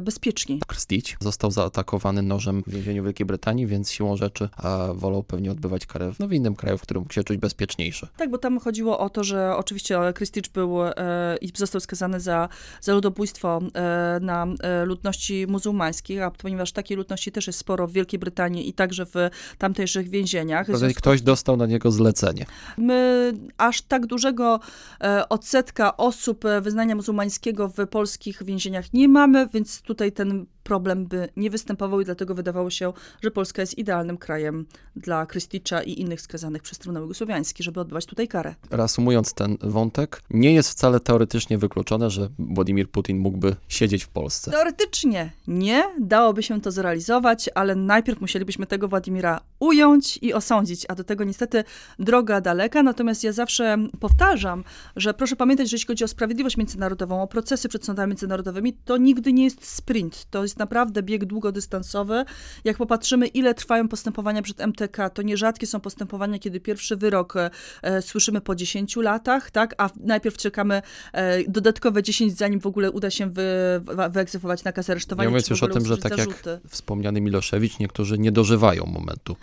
bezpieczni. 0.00 0.60
Krstić 0.78 1.16
został 1.20 1.50
zaatakowany 1.50 2.22
nożem 2.22 2.62
w 2.66 2.70
więzieniu 2.70 3.04
Wielkiej 3.04 3.26
Brytanii, 3.26 3.66
więc 3.66 3.90
siłą 3.90 4.16
rzeczy 4.16 4.48
a 4.56 4.88
wolał 4.94 5.22
pewnie 5.22 5.50
odbywać 5.50 5.86
karę 5.86 6.12
w, 6.12 6.18
no, 6.18 6.28
w 6.28 6.32
innym 6.32 6.56
kraju, 6.56 6.78
w 6.78 6.82
którym 6.82 7.02
mógł 7.02 7.12
się 7.12 7.24
czuć 7.24 7.36
bezpieczniejszy. 7.36 8.06
Tak, 8.16 8.30
bo 8.30 8.38
tam 8.38 8.60
chodziło 8.60 8.98
o 8.98 9.10
to, 9.10 9.24
że 9.24 9.56
oczywiście 9.56 9.98
Krstić 10.14 10.48
był 10.48 10.82
e, 10.82 10.92
i 11.40 11.52
został 11.56 11.80
skazany 11.80 12.20
za, 12.20 12.48
za 12.80 12.94
ludobójstwo 12.94 13.60
e, 13.74 14.18
na 14.22 14.46
e, 14.60 14.84
ludności 14.84 15.46
muzułmańskich, 15.48 16.22
a 16.22 16.30
ponieważ 16.30 16.72
takiej 16.72 16.96
ludności 16.96 17.32
też 17.32 17.46
jest 17.46 17.58
sporo 17.58 17.86
w 17.86 17.92
Wielkiej 17.92 18.18
Brytanii 18.18 18.68
i 18.68 18.72
także 18.72 19.06
w 19.06 19.14
tamtejszych 19.58 20.08
więzieniach. 20.08 20.66
Związku... 20.76 20.98
Ktoś 20.98 21.22
dostał 21.22 21.56
na 21.56 21.66
niego 21.66 21.90
zlecenie. 21.90 22.46
My 22.76 23.32
aż 23.56 23.82
tak 23.82 24.06
dużego 24.06 24.60
odsetka 25.28 25.96
osób 25.96 26.44
wyznania 26.62 26.94
muzułmańskiego 26.94 27.68
w 27.68 27.86
polskich 27.86 28.42
więzieniach 28.44 28.92
nie 28.92 29.08
mamy, 29.08 29.48
więc 29.54 29.82
tutaj 29.82 30.12
ten 30.12 30.46
problem 30.68 31.06
by 31.06 31.28
nie 31.36 31.50
występował 31.50 32.00
i 32.00 32.04
dlatego 32.04 32.34
wydawało 32.34 32.70
się, 32.70 32.92
że 33.22 33.30
Polska 33.30 33.62
jest 33.62 33.78
idealnym 33.78 34.18
krajem 34.18 34.66
dla 34.96 35.26
Krysticza 35.26 35.82
i 35.82 36.00
innych 36.00 36.20
skazanych 36.20 36.62
przez 36.62 36.78
Trybunał 36.78 37.02
Jugosłowiański, 37.02 37.62
żeby 37.62 37.80
odbywać 37.80 38.06
tutaj 38.06 38.28
karę. 38.28 38.54
Reasumując 38.70 39.34
ten 39.34 39.56
wątek, 39.60 40.22
nie 40.30 40.54
jest 40.54 40.70
wcale 40.70 41.00
teoretycznie 41.00 41.58
wykluczone, 41.58 42.10
że 42.10 42.28
Władimir 42.38 42.90
Putin 42.90 43.18
mógłby 43.18 43.56
siedzieć 43.68 44.04
w 44.04 44.08
Polsce. 44.08 44.50
Teoretycznie 44.50 45.30
nie, 45.46 45.84
dałoby 46.00 46.42
się 46.42 46.60
to 46.60 46.70
zrealizować, 46.70 47.50
ale 47.54 47.74
najpierw 47.74 48.20
musielibyśmy 48.20 48.66
tego 48.66 48.88
Władimira 48.88 49.40
ująć 49.58 50.18
i 50.22 50.34
osądzić, 50.34 50.86
a 50.88 50.94
do 50.94 51.04
tego 51.04 51.24
niestety 51.24 51.64
droga 51.98 52.40
daleka, 52.40 52.82
natomiast 52.82 53.24
ja 53.24 53.32
zawsze 53.32 53.76
powtarzam, 54.00 54.64
że 54.96 55.14
proszę 55.14 55.36
pamiętać, 55.36 55.70
że 55.70 55.74
jeśli 55.74 55.86
chodzi 55.86 56.04
o 56.04 56.08
sprawiedliwość 56.08 56.56
międzynarodową, 56.56 57.22
o 57.22 57.26
procesy 57.26 57.68
przed 57.68 57.84
sądami 57.84 58.08
międzynarodowymi, 58.10 58.72
to 58.72 58.96
nigdy 58.96 59.32
nie 59.32 59.44
jest 59.44 59.66
sprint, 59.66 60.26
to 60.30 60.42
jest 60.42 60.57
naprawdę 60.58 61.02
bieg 61.02 61.24
długodystansowy. 61.24 62.24
Jak 62.64 62.76
popatrzymy, 62.76 63.26
ile 63.26 63.54
trwają 63.54 63.88
postępowania 63.88 64.42
przed 64.42 64.60
MTK, 64.60 65.10
to 65.10 65.22
nierzadkie 65.22 65.66
są 65.66 65.80
postępowania, 65.80 66.38
kiedy 66.38 66.60
pierwszy 66.60 66.96
wyrok 66.96 67.34
e, 67.82 68.02
słyszymy 68.02 68.40
po 68.40 68.54
10 68.54 68.96
latach, 68.96 69.50
tak? 69.50 69.74
A 69.78 69.90
najpierw 70.00 70.36
czekamy 70.36 70.82
e, 71.12 71.44
dodatkowe 71.44 72.02
10, 72.02 72.36
zanim 72.36 72.60
w 72.60 72.66
ogóle 72.66 72.90
uda 72.90 73.10
się 73.10 73.30
wy, 73.30 73.42
wyegzekwować 74.10 74.64
nakaz 74.64 74.90
aresztowania. 74.90 75.24
Ja 75.24 75.30
mówiąc 75.30 75.50
już 75.50 75.62
o 75.62 75.68
tym, 75.68 75.86
że 75.86 75.98
tak 75.98 76.16
zarzuty. 76.16 76.50
jak 76.50 76.60
wspomniany 76.68 77.20
Miloszewicz, 77.20 77.78
niektórzy 77.78 78.18
nie 78.18 78.32
dożywają 78.32 78.86
momentu. 78.86 79.36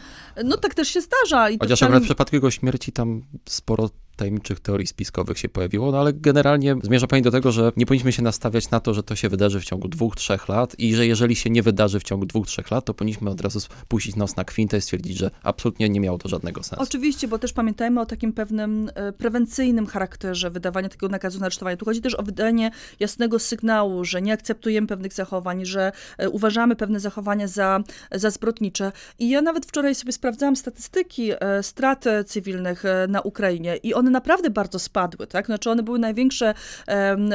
No 0.43 0.57
tak 0.57 0.73
też 0.73 0.87
się 0.87 1.01
zdarza. 1.01 1.49
I 1.49 1.59
Chociaż 1.59 1.83
akurat 1.83 2.03
w 2.03 2.05
przypadku 2.05 2.35
jego 2.35 2.51
śmierci 2.51 2.91
tam 2.91 3.21
sporo 3.45 3.89
tajemniczych 4.15 4.59
teorii 4.59 4.87
spiskowych 4.87 5.39
się 5.39 5.49
pojawiło, 5.49 5.91
no 5.91 5.99
ale 5.99 6.13
generalnie 6.13 6.75
zmierza 6.83 7.07
pani 7.07 7.21
do 7.21 7.31
tego, 7.31 7.51
że 7.51 7.71
nie 7.77 7.85
powinniśmy 7.85 8.11
się 8.11 8.21
nastawiać 8.21 8.69
na 8.71 8.79
to, 8.79 8.93
że 8.93 9.03
to 9.03 9.15
się 9.15 9.29
wydarzy 9.29 9.59
w 9.59 9.65
ciągu 9.65 9.87
dwóch, 9.87 10.15
trzech 10.15 10.49
lat 10.49 10.79
i 10.79 10.95
że 10.95 11.07
jeżeli 11.07 11.35
się 11.35 11.49
nie 11.49 11.63
wydarzy 11.63 11.99
w 11.99 12.03
ciągu 12.03 12.25
dwóch, 12.25 12.47
trzech 12.47 12.71
lat, 12.71 12.85
to 12.85 12.93
powinniśmy 12.93 13.29
od 13.29 13.41
razu 13.41 13.59
puścić 13.87 14.15
nos 14.15 14.35
na 14.35 14.43
kwintę 14.43 14.77
i 14.77 14.81
stwierdzić, 14.81 15.17
że 15.17 15.31
absolutnie 15.43 15.89
nie 15.89 15.99
miało 15.99 16.17
to 16.17 16.29
żadnego 16.29 16.63
sensu. 16.63 16.83
Oczywiście, 16.83 17.27
bo 17.27 17.39
też 17.39 17.53
pamiętajmy 17.53 18.01
o 18.01 18.05
takim 18.05 18.33
pewnym 18.33 18.91
e, 18.95 19.11
prewencyjnym 19.11 19.87
charakterze 19.87 20.49
wydawania 20.49 20.89
takiego 20.89 21.09
nakazu 21.09 21.39
na 21.39 21.45
aresztowanie. 21.45 21.77
Tu 21.77 21.85
chodzi 21.85 22.01
też 22.01 22.15
o 22.15 22.23
wydanie 22.23 22.71
jasnego 22.99 23.39
sygnału, 23.39 24.05
że 24.05 24.21
nie 24.21 24.33
akceptujemy 24.33 24.87
pewnych 24.87 25.13
zachowań, 25.13 25.65
że 25.65 25.91
e, 26.17 26.29
uważamy 26.29 26.75
pewne 26.75 26.99
zachowania 26.99 27.47
za, 27.47 27.83
za 28.11 28.29
zbrodnicze. 28.29 28.91
I 29.19 29.29
ja 29.29 29.41
nawet 29.41 29.65
wczoraj 29.65 29.95
sobie 29.95 30.11
sprawdzałam 30.11 30.55
statystyki 30.55 31.31
e, 31.31 31.63
strat 31.63 32.05
cywilnych 32.25 32.83
na 33.07 33.21
Ukrainie 33.21 33.77
i 33.77 33.93
one 33.93 34.04
one 34.05 34.11
naprawdę 34.11 34.49
bardzo 34.49 34.79
spadły, 34.79 35.27
tak? 35.27 35.45
Znaczy 35.45 35.71
one 35.71 35.83
były 35.83 35.99
największe 35.99 36.53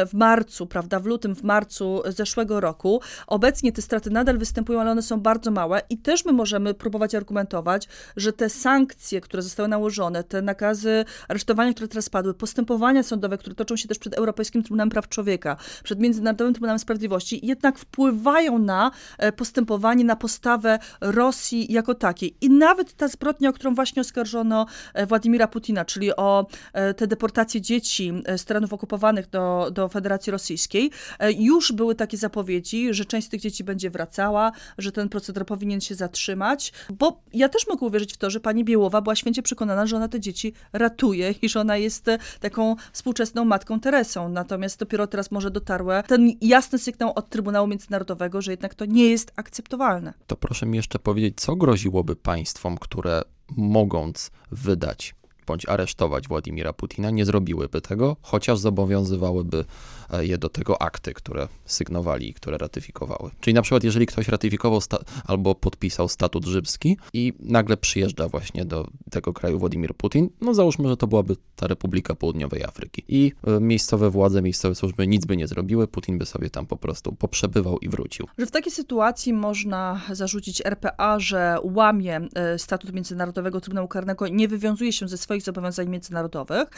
w 0.06 0.14
marcu, 0.14 0.66
prawda, 0.66 1.00
w 1.00 1.06
lutym, 1.06 1.34
w 1.34 1.42
marcu 1.42 2.02
zeszłego 2.06 2.60
roku. 2.60 3.00
Obecnie 3.26 3.72
te 3.72 3.82
straty 3.82 4.10
nadal 4.10 4.38
występują, 4.38 4.80
ale 4.80 4.90
one 4.90 5.02
są 5.02 5.20
bardzo 5.20 5.50
małe 5.50 5.82
i 5.90 5.98
też 5.98 6.24
my 6.24 6.32
możemy 6.32 6.74
próbować 6.74 7.14
argumentować, 7.14 7.88
że 8.16 8.32
te 8.32 8.48
sankcje, 8.50 9.20
które 9.20 9.42
zostały 9.42 9.68
nałożone, 9.68 10.24
te 10.24 10.42
nakazy 10.42 11.04
aresztowania, 11.28 11.74
które 11.74 11.88
teraz 11.88 12.08
padły, 12.08 12.34
postępowania 12.34 13.02
sądowe, 13.02 13.38
które 13.38 13.54
toczą 13.54 13.76
się 13.76 13.88
też 13.88 13.98
przed 13.98 14.14
Europejskim 14.14 14.62
Trybunałem 14.62 14.90
Praw 14.90 15.08
Człowieka, 15.08 15.56
przed 15.84 16.00
Międzynarodowym 16.00 16.54
Trybunałem 16.54 16.78
Sprawiedliwości, 16.78 17.46
jednak 17.46 17.78
wpływają 17.78 18.58
na 18.58 18.90
e, 19.18 19.32
postępowanie, 19.32 20.04
na 20.04 20.16
postawę 20.16 20.78
Rosji 21.00 21.72
jako 21.72 21.94
takiej. 21.94 22.36
I 22.40 22.50
nawet 22.50 22.92
ta 22.92 23.08
zbrodnia, 23.08 23.50
o 23.50 23.52
którą 23.52 23.74
właśnie 23.74 24.02
oskarżono 24.02 24.66
e, 24.94 25.06
Władimira 25.06 25.48
Putina, 25.48 25.84
czyli 25.84 26.16
o 26.16 26.46
te 26.96 27.06
deportacje 27.06 27.60
dzieci 27.60 28.12
e, 28.24 28.38
z 28.38 28.44
terenów 28.44 28.72
okupowanych 28.72 29.30
do, 29.30 29.70
do 29.72 29.88
Federacji 29.88 30.30
Rosyjskiej, 30.30 30.90
e, 31.18 31.32
już 31.32 31.72
były 31.72 31.94
takie 31.94 32.16
zapowiedzi, 32.16 32.94
że 32.94 33.04
część 33.04 33.26
z 33.26 33.30
tych 33.30 33.40
dzieci 33.40 33.64
będzie 33.64 33.90
wracała, 33.90 34.52
że 34.78 34.92
ten 34.92 35.08
proceder 35.08 35.46
powinien 35.46 35.80
się 35.80 35.94
zatrzymać, 35.94 36.72
bo 36.90 37.22
ja 37.32 37.48
też 37.48 37.68
mogę 37.68 37.86
uwierzyć 37.86 38.12
w 38.12 38.16
to, 38.16 38.30
że 38.30 38.40
pani 38.40 38.64
Biełowa 38.64 39.00
była 39.00 39.16
święcie 39.16 39.42
przekonana, 39.42 39.86
że 39.86 39.96
ona 39.96 40.08
te 40.08 40.20
dzieci 40.20 40.52
ratuje 40.72 41.34
i 41.42 41.48
że 41.48 41.60
ona 41.60 41.76
jest 41.76 42.06
taką 42.40 42.76
współczesną 42.92 43.44
matką 43.44 43.80
Teresą. 43.80 44.28
Natomiast 44.28 44.78
dopiero 44.78 45.06
teraz 45.06 45.30
może 45.30 45.50
dotarł 45.50 45.86
ten 46.06 46.30
jasny 46.40 46.78
sygnał 46.78 47.12
od 47.14 47.28
Trybunału 47.28 47.66
Międzynarodowego, 47.66 48.42
że 48.42 48.50
jednak 48.50 48.74
to 48.74 48.84
nie 48.84 49.10
jest 49.10 49.32
akceptowalne. 49.36 50.14
To 50.26 50.36
proszę 50.36 50.66
mi 50.66 50.76
jeszcze 50.76 50.98
powiedzieć, 50.98 51.40
co 51.40 51.56
groziłoby 51.56 52.16
państwom, 52.16 52.78
które 52.78 53.22
mogąc 53.56 54.30
wydać 54.50 55.14
bądź 55.50 55.68
aresztować 55.68 56.28
Władimira 56.28 56.72
Putina, 56.72 57.10
nie 57.10 57.24
zrobiłyby 57.24 57.80
tego, 57.80 58.16
chociaż 58.22 58.58
zobowiązywałyby 58.58 59.64
e, 60.10 60.26
je 60.26 60.38
do 60.38 60.48
tego 60.48 60.82
akty, 60.82 61.14
które 61.14 61.48
sygnowali 61.64 62.28
i 62.28 62.34
które 62.34 62.58
ratyfikowały. 62.58 63.30
Czyli 63.40 63.54
na 63.54 63.62
przykład, 63.62 63.84
jeżeli 63.84 64.06
ktoś 64.06 64.28
ratyfikował 64.28 64.80
albo 65.24 65.54
podpisał 65.54 66.08
statut 66.08 66.44
rzymski 66.44 66.96
i 67.12 67.32
nagle 67.40 67.76
przyjeżdża 67.76 68.28
właśnie 68.28 68.64
do 68.64 68.86
tego 69.10 69.32
kraju 69.32 69.58
Władimir 69.58 69.94
Putin, 69.94 70.30
no 70.40 70.54
załóżmy, 70.54 70.88
że 70.88 70.96
to 70.96 71.06
byłaby 71.06 71.36
ta 71.56 71.66
Republika 71.66 72.14
Południowej 72.14 72.64
Afryki 72.64 73.04
i 73.08 73.32
e, 73.46 73.60
miejscowe 73.60 74.10
władze, 74.10 74.42
miejscowe 74.42 74.74
służby 74.74 75.06
nic 75.06 75.26
by 75.26 75.36
nie 75.36 75.46
zrobiły, 75.46 75.88
Putin 75.88 76.18
by 76.18 76.26
sobie 76.26 76.50
tam 76.50 76.66
po 76.66 76.76
prostu 76.76 77.12
poprzebywał 77.12 77.78
i 77.78 77.88
wrócił. 77.88 78.26
Że 78.38 78.46
w 78.46 78.50
takiej 78.50 78.72
sytuacji 78.72 79.32
można 79.32 80.00
zarzucić 80.12 80.62
RPA, 80.64 81.20
że 81.20 81.56
łamie 81.62 82.20
e, 82.34 82.58
statut 82.58 82.92
Międzynarodowego 82.92 83.60
Trybunału 83.60 83.88
Karnego, 83.88 84.28
nie 84.28 84.48
wywiązuje 84.48 84.92
się 84.92 85.08
ze 85.08 85.18
swoich 85.18 85.39
zobowiązań 85.44 85.88
międzynarodowych 85.88 86.68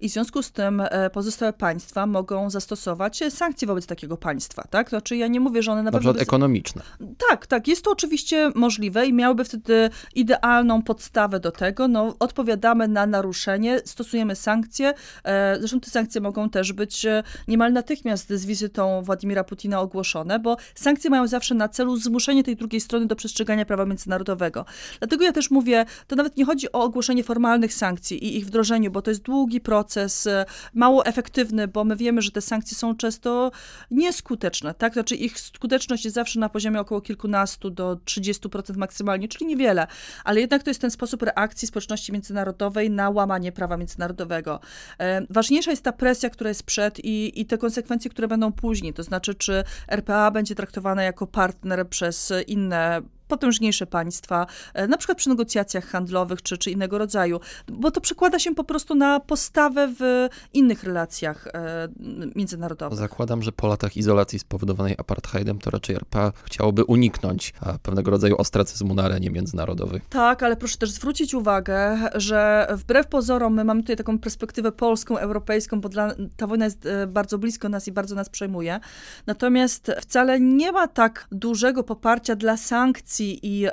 i 0.00 0.08
w 0.08 0.12
związku 0.12 0.42
z 0.42 0.52
tym 0.52 0.80
e, 0.80 1.10
pozostałe 1.10 1.52
państwa 1.52 2.06
mogą 2.06 2.50
zastosować 2.50 3.20
sankcje 3.30 3.68
wobec 3.68 3.86
takiego 3.86 4.16
państwa, 4.16 4.64
tak? 4.70 4.88
Znaczy 4.88 5.16
ja 5.16 5.26
nie 5.26 5.40
mówię, 5.40 5.62
że 5.62 5.72
one 5.72 5.82
na, 5.82 5.90
na 5.90 5.98
przykład 5.98 6.16
by... 6.16 6.22
ekonomiczne. 6.22 6.82
Tak, 7.30 7.46
tak, 7.46 7.68
jest 7.68 7.84
to 7.84 7.90
oczywiście 7.90 8.50
możliwe 8.54 9.06
i 9.06 9.12
miałyby 9.12 9.44
wtedy 9.44 9.90
idealną 10.14 10.82
podstawę 10.82 11.40
do 11.40 11.50
tego, 11.50 11.88
no 11.88 12.14
odpowiadamy 12.18 12.88
na 12.88 13.06
naruszenie, 13.06 13.80
stosujemy 13.84 14.36
sankcje, 14.36 14.94
e, 15.24 15.56
zresztą 15.58 15.80
te 15.80 15.90
sankcje 15.90 16.20
mogą 16.20 16.50
też 16.50 16.72
być 16.72 17.06
niemal 17.48 17.72
natychmiast 17.72 18.32
z 18.32 18.46
wizytą 18.46 19.02
Władimira 19.02 19.44
Putina 19.44 19.80
ogłoszone, 19.80 20.38
bo 20.38 20.56
sankcje 20.74 21.10
mają 21.10 21.26
zawsze 21.26 21.54
na 21.54 21.68
celu 21.68 21.96
zmuszenie 21.96 22.44
tej 22.44 22.56
drugiej 22.56 22.80
strony 22.80 23.06
do 23.06 23.16
przestrzegania 23.16 23.64
prawa 23.64 23.84
międzynarodowego. 23.84 24.64
Dlatego 24.98 25.24
ja 25.24 25.32
też 25.32 25.50
mówię, 25.50 25.84
to 26.06 26.16
nawet 26.16 26.36
nie 26.36 26.44
chodzi 26.44 26.72
o 26.72 26.82
ogłoszenie 26.82 27.24
formalnych 27.24 27.74
sankcji 27.74 28.11
i 28.14 28.36
ich 28.36 28.46
wdrożeniu, 28.46 28.90
bo 28.90 29.02
to 29.02 29.10
jest 29.10 29.22
długi 29.22 29.60
proces, 29.60 30.26
e, 30.26 30.44
mało 30.74 31.06
efektywny, 31.06 31.68
bo 31.68 31.84
my 31.84 31.96
wiemy, 31.96 32.22
że 32.22 32.30
te 32.30 32.40
sankcje 32.40 32.76
są 32.76 32.96
często 32.96 33.50
nieskuteczne, 33.90 34.74
tak? 34.74 34.92
Znaczy 34.92 35.14
ich 35.14 35.40
skuteczność 35.40 36.04
jest 36.04 36.14
zawsze 36.14 36.40
na 36.40 36.48
poziomie 36.48 36.80
około 36.80 37.00
kilkunastu 37.00 37.70
do 37.70 37.96
30% 38.04 38.76
maksymalnie, 38.76 39.28
czyli 39.28 39.46
niewiele, 39.46 39.86
ale 40.24 40.40
jednak 40.40 40.62
to 40.62 40.70
jest 40.70 40.80
ten 40.80 40.90
sposób 40.90 41.22
reakcji 41.22 41.68
społeczności 41.68 42.12
międzynarodowej 42.12 42.90
na 42.90 43.10
łamanie 43.10 43.52
prawa 43.52 43.76
międzynarodowego. 43.76 44.60
E, 44.98 45.26
ważniejsza 45.30 45.70
jest 45.70 45.82
ta 45.82 45.92
presja, 45.92 46.30
która 46.30 46.48
jest 46.48 46.62
przed 46.62 47.04
i, 47.04 47.40
i 47.40 47.46
te 47.46 47.58
konsekwencje, 47.58 48.10
które 48.10 48.28
będą 48.28 48.52
później, 48.52 48.92
to 48.94 49.02
znaczy, 49.02 49.34
czy 49.34 49.64
RPA 49.88 50.30
będzie 50.30 50.54
traktowana 50.54 51.02
jako 51.02 51.26
partner 51.26 51.88
przez 51.88 52.32
inne 52.46 53.02
potężniejsze 53.32 53.86
państwa, 53.86 54.46
e, 54.74 54.88
na 54.88 54.96
przykład 54.96 55.18
przy 55.18 55.28
negocjacjach 55.28 55.86
handlowych 55.86 56.42
czy, 56.42 56.58
czy 56.58 56.70
innego 56.70 56.98
rodzaju, 56.98 57.40
bo 57.68 57.90
to 57.90 58.00
przekłada 58.00 58.38
się 58.38 58.54
po 58.54 58.64
prostu 58.64 58.94
na 58.94 59.20
postawę 59.20 59.92
w 59.98 60.28
innych 60.52 60.84
relacjach 60.84 61.46
e, 61.46 61.88
międzynarodowych. 62.34 62.98
Zakładam, 62.98 63.42
że 63.42 63.52
po 63.52 63.66
latach 63.66 63.96
izolacji 63.96 64.38
spowodowanej 64.38 64.94
apartheidem 64.98 65.58
to 65.58 65.70
raczej 65.70 65.96
RPA 65.96 66.32
chciałoby 66.44 66.84
uniknąć 66.84 67.54
pewnego 67.82 68.10
rodzaju 68.10 68.36
ostracyzmu 68.36 68.94
na 68.94 69.02
arenie 69.02 69.30
międzynarodowej. 69.30 70.00
Tak, 70.10 70.42
ale 70.42 70.56
proszę 70.56 70.78
też 70.78 70.90
zwrócić 70.90 71.34
uwagę, 71.34 71.98
że 72.14 72.66
wbrew 72.70 73.06
pozorom 73.06 73.54
my 73.54 73.64
mamy 73.64 73.80
tutaj 73.80 73.96
taką 73.96 74.18
perspektywę 74.18 74.72
polską, 74.72 75.18
europejską, 75.18 75.80
bo 75.80 75.88
dla, 75.88 76.14
ta 76.36 76.46
wojna 76.46 76.64
jest 76.64 76.86
e, 76.86 77.06
bardzo 77.06 77.38
blisko 77.38 77.68
nas 77.68 77.88
i 77.88 77.92
bardzo 77.92 78.14
nas 78.14 78.28
przejmuje. 78.28 78.80
Natomiast 79.26 79.92
wcale 80.00 80.40
nie 80.40 80.72
ma 80.72 80.88
tak 80.88 81.26
dużego 81.32 81.82
poparcia 81.82 82.36
dla 82.36 82.56
sankcji 82.56 83.21
i, 83.22 83.68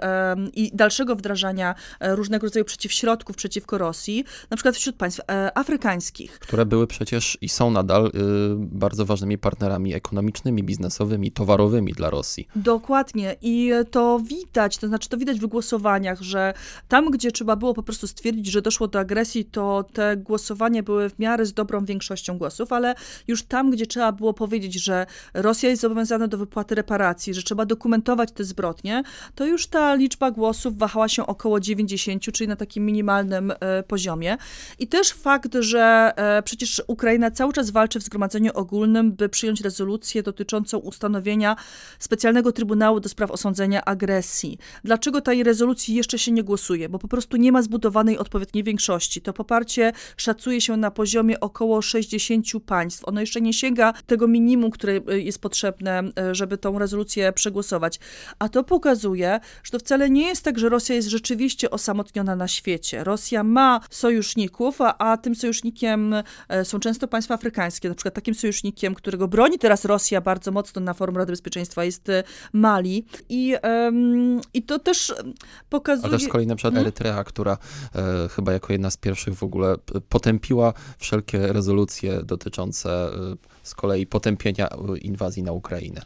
i 0.54 0.72
dalszego 0.74 1.16
wdrażania 1.16 1.76
e, 2.00 2.16
różnego 2.16 2.48
rodzaju 2.48 2.66
przeciwśrodków 2.66 3.36
przeciwko 3.36 3.78
Rosji, 3.78 4.26
na 4.50 4.58
przykład 4.58 4.76
wśród 4.76 4.96
państw 4.96 5.22
e, 5.32 5.58
afrykańskich. 5.58 6.40
Które 6.40 6.66
były 6.66 6.88
przecież 6.88 7.38
i 7.42 7.50
są 7.50 7.72
nadal 7.72 8.08
y, 8.08 8.12
bardzo 8.58 9.06
ważnymi 9.06 9.38
partnerami 9.38 9.94
ekonomicznymi, 9.94 10.64
biznesowymi, 10.64 11.32
towarowymi 11.32 11.94
dla 11.94 12.10
Rosji. 12.10 12.48
Dokładnie 12.56 13.36
i 13.42 13.72
to 13.92 14.20
widać, 14.20 14.78
to 14.78 14.88
znaczy 14.88 15.10
to 15.10 15.18
widać 15.18 15.40
w 15.40 15.46
głosowaniach, 15.46 16.22
że 16.22 16.54
tam, 16.88 17.12
gdzie 17.12 17.32
trzeba 17.32 17.56
było 17.56 17.74
po 17.74 17.84
prostu 17.84 18.08
stwierdzić, 18.08 18.46
że 18.46 18.62
doszło 18.62 18.88
do 18.88 19.00
agresji, 19.00 19.46
to 19.46 19.86
te 19.94 20.18
głosowania 20.18 20.84
były 20.84 21.10
w 21.10 21.20
miarę 21.20 21.46
z 21.46 21.54
dobrą 21.54 21.86
większością 21.86 22.38
głosów, 22.38 22.74
ale 22.74 22.96
już 23.28 23.44
tam, 23.44 23.72
gdzie 23.72 23.88
trzeba 23.88 24.12
było 24.12 24.34
powiedzieć, 24.34 24.84
że 24.84 25.06
Rosja 25.34 25.70
jest 25.70 25.82
zobowiązana 25.82 26.28
do 26.28 26.38
wypłaty 26.38 26.76
reparacji, 26.76 27.34
że 27.34 27.44
trzeba 27.44 27.66
dokumentować 27.66 28.32
te 28.32 28.44
zbrodnie, 28.44 29.04
to 29.36 29.46
już 29.46 29.68
ta 29.68 29.96
liczba 29.96 30.32
głosów 30.32 30.78
wahała 30.78 31.08
się 31.08 31.28
około 31.28 31.60
90, 31.60 32.24
czyli 32.24 32.48
na 32.48 32.56
takim 32.56 32.86
minimalnym 32.86 33.52
e, 33.60 33.84
poziomie. 33.84 34.38
I 34.80 34.88
też 34.88 35.10
fakt, 35.10 35.56
że 35.60 36.12
e, 36.16 36.44
przecież 36.44 36.82
Ukraina 36.88 37.32
cały 37.32 37.54
czas 37.54 37.70
walczy 37.70 38.00
w 38.00 38.04
Zgromadzeniu 38.04 38.52
Ogólnym, 38.54 39.12
by 39.12 39.30
przyjąć 39.30 39.62
rezolucję 39.62 40.24
dotyczącą 40.24 40.78
ustanowienia 40.78 41.56
specjalnego 42.00 42.52
Trybunału 42.52 43.00
do 43.00 43.10
spraw 43.10 43.32
osądzenia 43.32 43.86
agresji. 43.86 44.58
Dlaczego 44.84 45.22
tej 45.22 45.44
rezolucji 45.44 45.96
jeszcze 45.96 46.20
się 46.20 46.32
nie 46.32 46.44
głosuje? 46.44 46.90
Bo 46.90 47.00
po 47.00 47.08
prostu 47.08 47.38
nie 47.38 47.52
ma 47.52 47.62
zbudowanej 47.62 48.18
odpowiedniej 48.18 48.64
większości. 48.64 49.22
To 49.22 49.34
poparcie 49.34 49.92
szacuje 50.18 50.62
się 50.62 50.78
na 50.78 50.92
poziomie 50.92 51.40
około 51.40 51.82
60 51.82 52.46
państw. 52.66 53.08
Ono 53.08 53.22
jeszcze 53.22 53.42
nie 53.42 53.54
sięga 53.54 53.94
tego 53.94 54.28
minimum, 54.28 54.72
które 54.72 55.00
e, 55.08 55.20
jest 55.20 55.42
potrzebne, 55.42 56.04
żeby 56.32 56.58
tą 56.58 56.80
rezolucję 56.80 57.34
przegłosować. 57.34 58.00
A 58.40 58.50
to 58.50 58.64
pokazuje, 58.64 59.19
że 59.64 59.72
to 59.72 59.80
wcale 59.80 60.10
nie 60.10 60.28
jest 60.28 60.44
tak, 60.44 60.60
że 60.60 60.70
Rosja 60.70 60.96
jest 60.96 61.08
rzeczywiście 61.08 61.70
osamotniona 61.70 62.36
na 62.36 62.48
świecie. 62.48 63.04
Rosja 63.04 63.44
ma 63.44 63.80
sojuszników, 63.90 64.82
a, 64.82 64.98
a 64.98 65.18
tym 65.18 65.36
sojusznikiem 65.36 66.14
e, 66.50 66.66
są 66.66 66.80
często 66.80 67.08
państwa 67.08 67.34
afrykańskie. 67.34 67.90
Na 67.90 67.96
przykład 67.96 68.14
takim 68.14 68.36
sojusznikiem, 68.36 68.96
którego 68.96 69.28
broni 69.28 69.60
teraz 69.60 69.86
Rosja 69.86 70.22
bardzo 70.22 70.52
mocno 70.52 70.82
na 70.82 70.94
forum 70.94 71.18
Rady 71.18 71.32
Bezpieczeństwa 71.32 71.84
jest 71.84 72.10
e, 72.10 72.24
Mali. 72.54 73.06
I, 73.30 73.56
i 74.54 74.64
to 74.64 74.80
też 74.80 75.14
pokazuje... 75.70 76.08
A 76.08 76.18
też 76.18 76.24
z 76.24 76.28
kolei 76.28 76.48
na 76.48 76.56
przykład 76.56 76.74
hmm? 76.74 76.88
Erytrea, 76.88 77.24
która 77.24 77.58
e, 77.96 78.30
chyba 78.30 78.54
jako 78.54 78.74
jedna 78.74 78.92
z 78.92 78.98
pierwszych 78.98 79.36
w 79.36 79.44
ogóle 79.44 79.76
potępiła 80.10 80.74
wszelkie 80.98 81.54
rezolucje 81.54 82.24
dotyczące 82.24 82.90
e, 82.90 83.60
z 83.64 83.76
kolei 83.76 84.08
potępienia 84.08 84.70
inwazji 85.02 85.44
na 85.44 85.52
Ukrainę. 85.52 86.02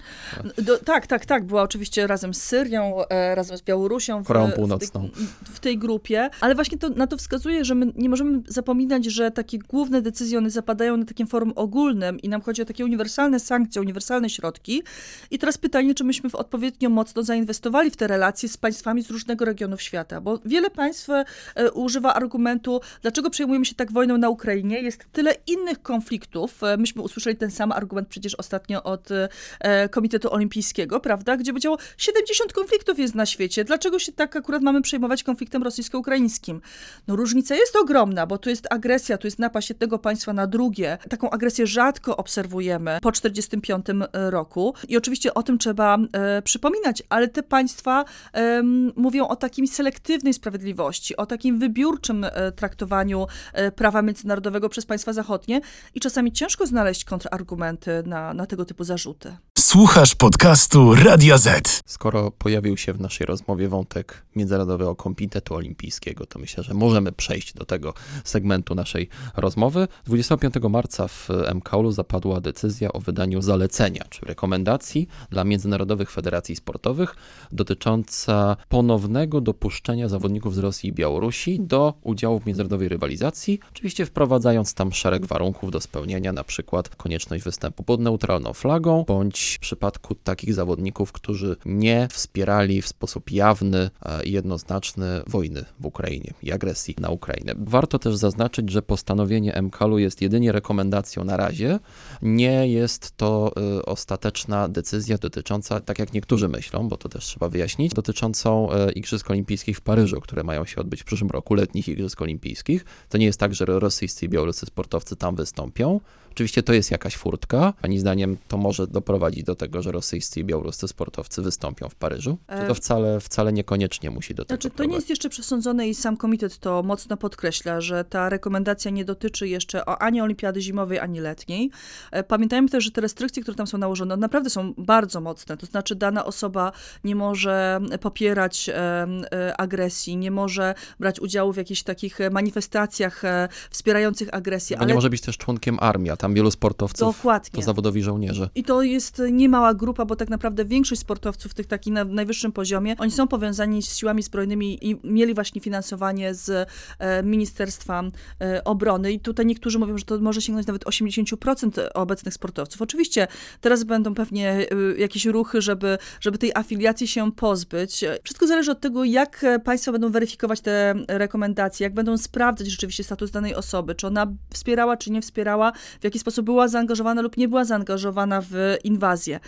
Do, 0.58 0.78
tak, 0.78 1.08
tak, 1.08 1.26
tak. 1.26 1.46
Była 1.46 1.62
oczywiście 1.62 2.08
razem 2.08 2.34
z 2.34 2.42
Syrią, 2.42 3.03
e, 3.10 3.36
razem 3.36 3.58
z 3.58 3.62
Białorusią. 3.62 4.24
W, 4.24 4.28
Koreą 4.28 4.52
Północną. 4.52 5.08
W 5.08 5.12
tej, 5.12 5.26
w 5.56 5.60
tej, 5.60 5.78
grupie. 5.78 6.30
Ale 6.42 6.56
właśnie 6.56 6.78
to, 6.78 6.90
na 6.90 7.08
to 7.08 7.18
wskazuje, 7.18 7.66
że 7.66 7.76
my 7.76 7.92
nie 7.96 8.10
możemy 8.10 8.42
zapominać, 8.48 9.06
że 9.06 9.32
takie 9.32 9.60
główne 9.60 10.02
decyzje, 10.02 10.38
one 10.38 10.50
zapadają 10.50 10.98
na 10.98 11.06
takim 11.06 11.28
forum 11.28 11.54
ogólnym 11.56 12.20
i 12.20 12.30
nam 12.30 12.42
chodzi 12.42 12.62
o 12.62 12.66
takie 12.66 12.86
uniwersalne 12.86 13.40
sankcje, 13.40 13.82
uniwersalne 13.82 14.30
środki. 14.30 14.84
I 15.32 15.40
teraz 15.40 15.58
pytanie, 15.58 15.96
czy 15.96 16.04
myśmy 16.04 16.30
odpowiednio 16.34 16.90
mocno 16.90 17.24
zainwestowali 17.24 17.92
w 17.92 17.98
te 17.98 18.08
relacje 18.08 18.50
z 18.50 18.58
państwami 18.58 19.04
z 19.04 19.10
różnego 19.10 19.46
regionów 19.46 19.82
świata, 19.82 20.22
bo 20.22 20.40
wiele 20.46 20.70
państw 20.70 21.10
e, 21.10 21.26
używa 21.72 22.14
argumentu, 22.14 22.82
dlaczego 23.02 23.30
przejmujemy 23.30 23.66
się 23.66 23.76
tak 23.76 23.92
wojną 23.92 24.18
na 24.18 24.30
Ukrainie, 24.30 24.82
jest 24.82 25.06
tyle 25.12 25.36
innych 25.48 25.82
konfliktów. 25.82 26.64
E, 26.64 26.78
myśmy 26.78 27.02
usłyszeli 27.02 27.36
ten 27.36 27.52
sam 27.52 27.72
argument 27.72 28.08
przecież 28.08 28.36
ostatnio 28.36 28.84
od 28.84 29.10
e, 29.12 29.90
Komitetu 29.90 30.34
Olimpijskiego, 30.34 31.00
prawda, 31.00 31.38
gdzie 31.38 31.52
powiedziało, 31.52 31.78
70 31.98 32.54
konfliktów 32.54 32.93
jest 33.02 33.16
na 33.16 33.26
świecie, 33.26 33.64
dlaczego 33.64 34.00
się 34.00 34.12
tak 34.12 34.36
akurat 34.36 34.62
mamy 34.62 34.82
przejmować 34.82 35.24
konfliktem 35.24 35.64
rosyjsko-ukraińskim? 35.64 36.62
No 37.08 37.16
różnica 37.16 37.56
jest 37.56 37.76
ogromna, 37.76 38.26
bo 38.28 38.38
tu 38.38 38.50
jest 38.50 38.68
agresja, 38.74 39.18
tu 39.18 39.28
jest 39.28 39.40
napaść 39.40 39.70
jednego 39.70 40.00
państwa 40.00 40.34
na 40.34 40.48
drugie. 40.48 40.98
Taką 41.10 41.30
agresję 41.30 41.68
rzadko 41.68 42.18
obserwujemy 42.18 43.00
po 43.02 43.12
45 43.12 43.86
roku 44.14 44.74
i 44.88 44.98
oczywiście 44.98 45.34
o 45.34 45.44
tym 45.44 45.58
trzeba 45.58 45.98
e, 46.14 46.42
przypominać, 46.42 47.04
ale 47.10 47.28
te 47.28 47.44
państwa 47.44 48.06
e, 48.34 48.64
mówią 48.96 49.28
o 49.28 49.36
takim 49.36 49.68
selektywnej 49.68 50.34
sprawiedliwości, 50.34 51.18
o 51.18 51.26
takim 51.26 51.60
wybiórczym 51.60 52.24
e, 52.24 52.52
traktowaniu 52.52 53.28
e, 53.54 53.72
prawa 53.72 54.02
międzynarodowego 54.02 54.70
przez 54.70 54.86
państwa 54.86 55.14
zachodnie 55.14 55.62
i 55.96 56.00
czasami 56.00 56.32
ciężko 56.32 56.66
znaleźć 56.66 57.06
kontrargumenty 57.06 57.44
argumenty 57.44 58.04
na, 58.06 58.34
na 58.34 58.46
tego 58.46 58.66
typu 58.66 58.84
zarzuty. 58.84 59.38
Słuchasz 59.64 60.16
podcastu 60.16 60.96
Radio 60.96 61.38
Z. 61.38 61.82
Skoro 61.86 62.32
pojawił 62.32 62.78
się 62.78 62.94
w 62.94 63.00
naszej 63.00 63.28
rozmowie 63.28 63.68
wątek 63.68 64.26
Międzynarodowego 64.36 64.96
Komitetu 64.96 65.56
Olimpijskiego, 65.56 66.26
to 66.26 66.40
myślę, 66.40 66.64
że 66.64 66.74
możemy 66.74 67.12
przejść 67.12 67.54
do 67.54 67.66
tego 67.66 67.94
segmentu 68.24 68.76
naszej 68.76 69.10
rozmowy. 69.36 69.88
25 70.06 70.54
marca 70.70 71.08
w 71.08 71.30
MKOL-u 71.56 71.92
zapadła 71.92 72.42
decyzja 72.42 72.94
o 72.94 73.00
wydaniu 73.00 73.42
zalecenia, 73.42 74.04
czy 74.10 74.26
rekomendacji 74.26 75.08
dla 75.30 75.44
międzynarodowych 75.44 76.12
federacji 76.12 76.56
sportowych 76.56 77.16
dotycząca 77.52 78.58
ponownego 78.70 79.42
dopuszczenia 79.42 80.10
zawodników 80.10 80.56
z 80.56 80.58
Rosji 80.58 80.90
i 80.90 80.94
Białorusi 80.94 81.60
do 81.60 81.94
udziału 82.02 82.40
w 82.40 82.46
międzynarodowej 82.46 82.90
rywalizacji, 82.90 83.60
oczywiście 83.72 84.06
wprowadzając 84.06 84.74
tam 84.74 84.94
szereg 84.94 85.26
warunków 85.26 85.72
do 85.72 85.82
spełnienia, 85.82 86.34
na 86.34 86.44
przykład 86.44 86.96
konieczność 86.96 87.44
występu 87.44 87.84
pod 87.84 88.00
neutralną 88.00 88.54
flagą, 88.54 89.04
bądź 89.08 89.53
w 89.56 89.60
przypadku 89.60 90.16
takich 90.16 90.54
zawodników, 90.54 91.12
którzy 91.12 91.56
nie 91.66 92.08
wspierali 92.12 92.82
w 92.82 92.88
sposób 92.88 93.32
jawny 93.32 93.90
i 94.24 94.32
jednoznaczny 94.32 95.22
wojny 95.28 95.66
w 95.80 95.86
Ukrainie 95.86 96.34
i 96.44 96.52
agresji 96.52 96.96
na 97.00 97.10
Ukrainę. 97.10 97.54
Warto 97.58 98.00
też 98.00 98.16
zaznaczyć, 98.16 98.72
że 98.72 98.82
postanowienie 98.82 99.62
MKL-u 99.62 99.98
jest 99.98 100.22
jedynie 100.22 100.52
rekomendacją 100.52 101.24
na 101.24 101.38
razie. 101.38 101.80
Nie 102.22 102.68
jest 102.68 103.18
to 103.18 103.54
y, 103.80 103.86
ostateczna 103.86 104.68
decyzja 104.68 105.18
dotycząca, 105.18 105.80
tak 105.80 106.00
jak 106.00 106.14
niektórzy 106.14 106.50
myślą, 106.50 106.88
bo 106.88 106.98
to 106.98 107.10
też 107.10 107.26
trzeba 107.26 107.50
wyjaśnić, 107.50 107.94
dotyczącą 107.94 108.70
y, 108.74 108.92
Igrzysk 108.92 109.32
Olimpijskich 109.32 109.78
w 109.78 109.82
Paryżu, 109.82 110.22
które 110.22 110.44
mają 110.44 110.66
się 110.66 110.82
odbyć 110.82 111.02
w 111.02 111.06
przyszłym 111.06 111.30
roku, 111.30 111.54
letnich 111.54 111.88
Igrzysk 111.88 112.22
Olimpijskich. 112.22 112.86
To 113.10 113.18
nie 113.18 113.26
jest 113.26 113.40
tak, 113.40 113.56
że 113.56 113.66
rosyjscy 113.66 114.26
i 114.26 114.30
białoruscy 114.30 114.66
sportowcy 114.66 115.16
tam 115.16 115.36
wystąpią. 115.36 116.00
Oczywiście 116.34 116.64
to 116.64 116.74
jest 116.74 116.92
jakaś 116.92 117.16
furtka. 117.16 117.74
Pani 117.82 118.00
zdaniem 118.00 118.38
to 118.48 118.58
może 118.58 118.88
doprowadzić 118.88 119.44
do 119.44 119.56
tego, 119.56 119.82
że 119.82 119.92
rosyjscy 119.92 120.40
i 120.40 120.44
białoruscy 120.44 120.88
sportowcy 120.88 121.42
wystąpią 121.42 121.90
w 121.90 121.96
Paryżu? 121.96 122.38
Czy 122.50 122.68
to 122.68 122.72
e, 122.72 122.76
wcale, 122.76 123.20
wcale 123.20 123.54
niekoniecznie 123.54 124.12
musi 124.12 124.36
do 124.36 124.46
tego 124.46 124.56
Znaczy, 124.56 124.70
to 124.70 124.76
prowadzić? 124.76 124.92
nie 124.92 124.96
jest 124.96 125.10
jeszcze 125.10 125.30
przesądzone 125.30 125.88
i 125.88 125.96
sam 125.96 126.18
komitet 126.18 126.58
to 126.58 126.84
mocno 126.84 127.18
podkreśla, 127.18 127.82
że 127.82 128.04
ta 128.04 128.30
rekomendacja 128.30 128.92
nie 128.92 129.06
dotyczy 129.06 129.48
jeszcze 129.48 129.86
ani 129.86 130.22
olimpiady 130.22 130.62
zimowej, 130.62 131.00
ani 131.00 131.20
letniej. 131.20 131.72
E, 132.12 132.24
pamiętajmy 132.24 132.70
też, 132.70 132.84
że 132.84 132.92
te 132.92 133.02
restrykcje, 133.02 133.44
które 133.44 133.56
tam 133.56 133.68
są 133.68 133.78
nałożone, 133.78 134.18
naprawdę 134.18 134.50
są 134.50 134.74
bardzo 134.78 135.22
mocne. 135.22 135.58
To 135.58 135.66
znaczy, 135.66 135.96
dana 135.96 136.26
osoba 136.26 136.72
nie 137.04 137.16
może 137.16 137.80
popierać 138.02 138.70
e, 138.70 139.58
agresji, 139.58 140.18
nie 140.18 140.32
może 140.32 140.76
brać 141.00 141.20
udziału 141.20 141.54
w 141.54 141.58
jakichś 141.58 141.84
takich 141.84 142.20
manifestacjach 142.32 143.22
wspierających 143.70 144.34
agresję. 144.34 144.78
No 144.78 144.82
ale... 144.82 144.88
nie 144.88 144.96
może 144.96 145.10
być 145.10 145.22
też 145.22 145.38
członkiem 145.38 145.78
armii, 145.80 146.10
tam 146.24 146.34
wielu 146.34 146.52
sportowców 146.52 147.16
Dokładnie. 147.16 147.52
to 147.52 147.62
zawodowi 147.62 148.04
żołnierze. 148.04 148.50
I 148.56 148.64
to 148.64 148.82
jest 148.82 149.22
niemała 149.32 149.74
grupa, 149.74 150.06
bo 150.06 150.16
tak 150.16 150.30
naprawdę 150.30 150.66
większość 150.66 151.02
sportowców 151.02 151.54
tych 151.54 151.68
takich 151.68 151.94
na 151.94 152.04
najwyższym 152.04 152.52
poziomie, 152.52 152.96
oni 152.98 153.12
są 153.12 153.28
powiązani 153.28 153.82
z 153.82 153.96
siłami 153.96 154.24
zbrojnymi 154.24 154.90
i 154.90 155.00
mieli 155.04 155.34
właśnie 155.34 155.62
finansowanie 155.62 156.34
z 156.34 156.70
e, 157.00 157.24
Ministerstwa 157.24 158.04
e, 158.42 158.64
Obrony. 158.64 159.12
I 159.12 159.20
tutaj 159.20 159.46
niektórzy 159.46 159.80
mówią, 159.80 159.98
że 159.98 160.06
to 160.06 160.20
może 160.20 160.42
sięgnąć 160.42 160.68
nawet 160.68 160.86
80% 160.86 161.88
obecnych 161.94 162.34
sportowców. 162.34 162.82
Oczywiście 162.82 163.28
teraz 163.62 163.84
będą 163.84 164.14
pewnie 164.14 164.50
e, 164.50 164.66
jakieś 164.98 165.26
ruchy, 165.26 165.62
żeby, 165.62 165.98
żeby 166.22 166.38
tej 166.38 166.52
afiliacji 166.56 167.08
się 167.08 167.32
pozbyć. 167.32 168.06
Wszystko 168.24 168.48
zależy 168.48 168.72
od 168.72 168.82
tego, 168.82 169.04
jak 169.04 169.46
państwa 169.64 169.92
będą 169.92 170.12
weryfikować 170.12 170.62
te 170.62 170.96
rekomendacje, 171.08 171.84
jak 171.84 171.94
będą 171.94 172.18
sprawdzać 172.18 172.68
rzeczywiście 172.68 173.04
status 173.04 173.32
danej 173.32 173.56
osoby, 173.56 173.96
czy 173.96 174.08
ona 174.08 174.28
wspierała, 174.54 174.98
czy 174.98 175.12
nie 175.12 175.22
wspierała, 175.22 175.72
w 176.02 176.04
jaki 176.04 176.13
sposób 176.22 176.46
była 176.46 176.68
zaangażowana 176.68 177.22
lub 177.22 177.38
nie 177.38 177.48
była 177.48 177.66
zaangażowana 177.66 178.42
w 178.42 178.76
inwazję. 178.84 179.40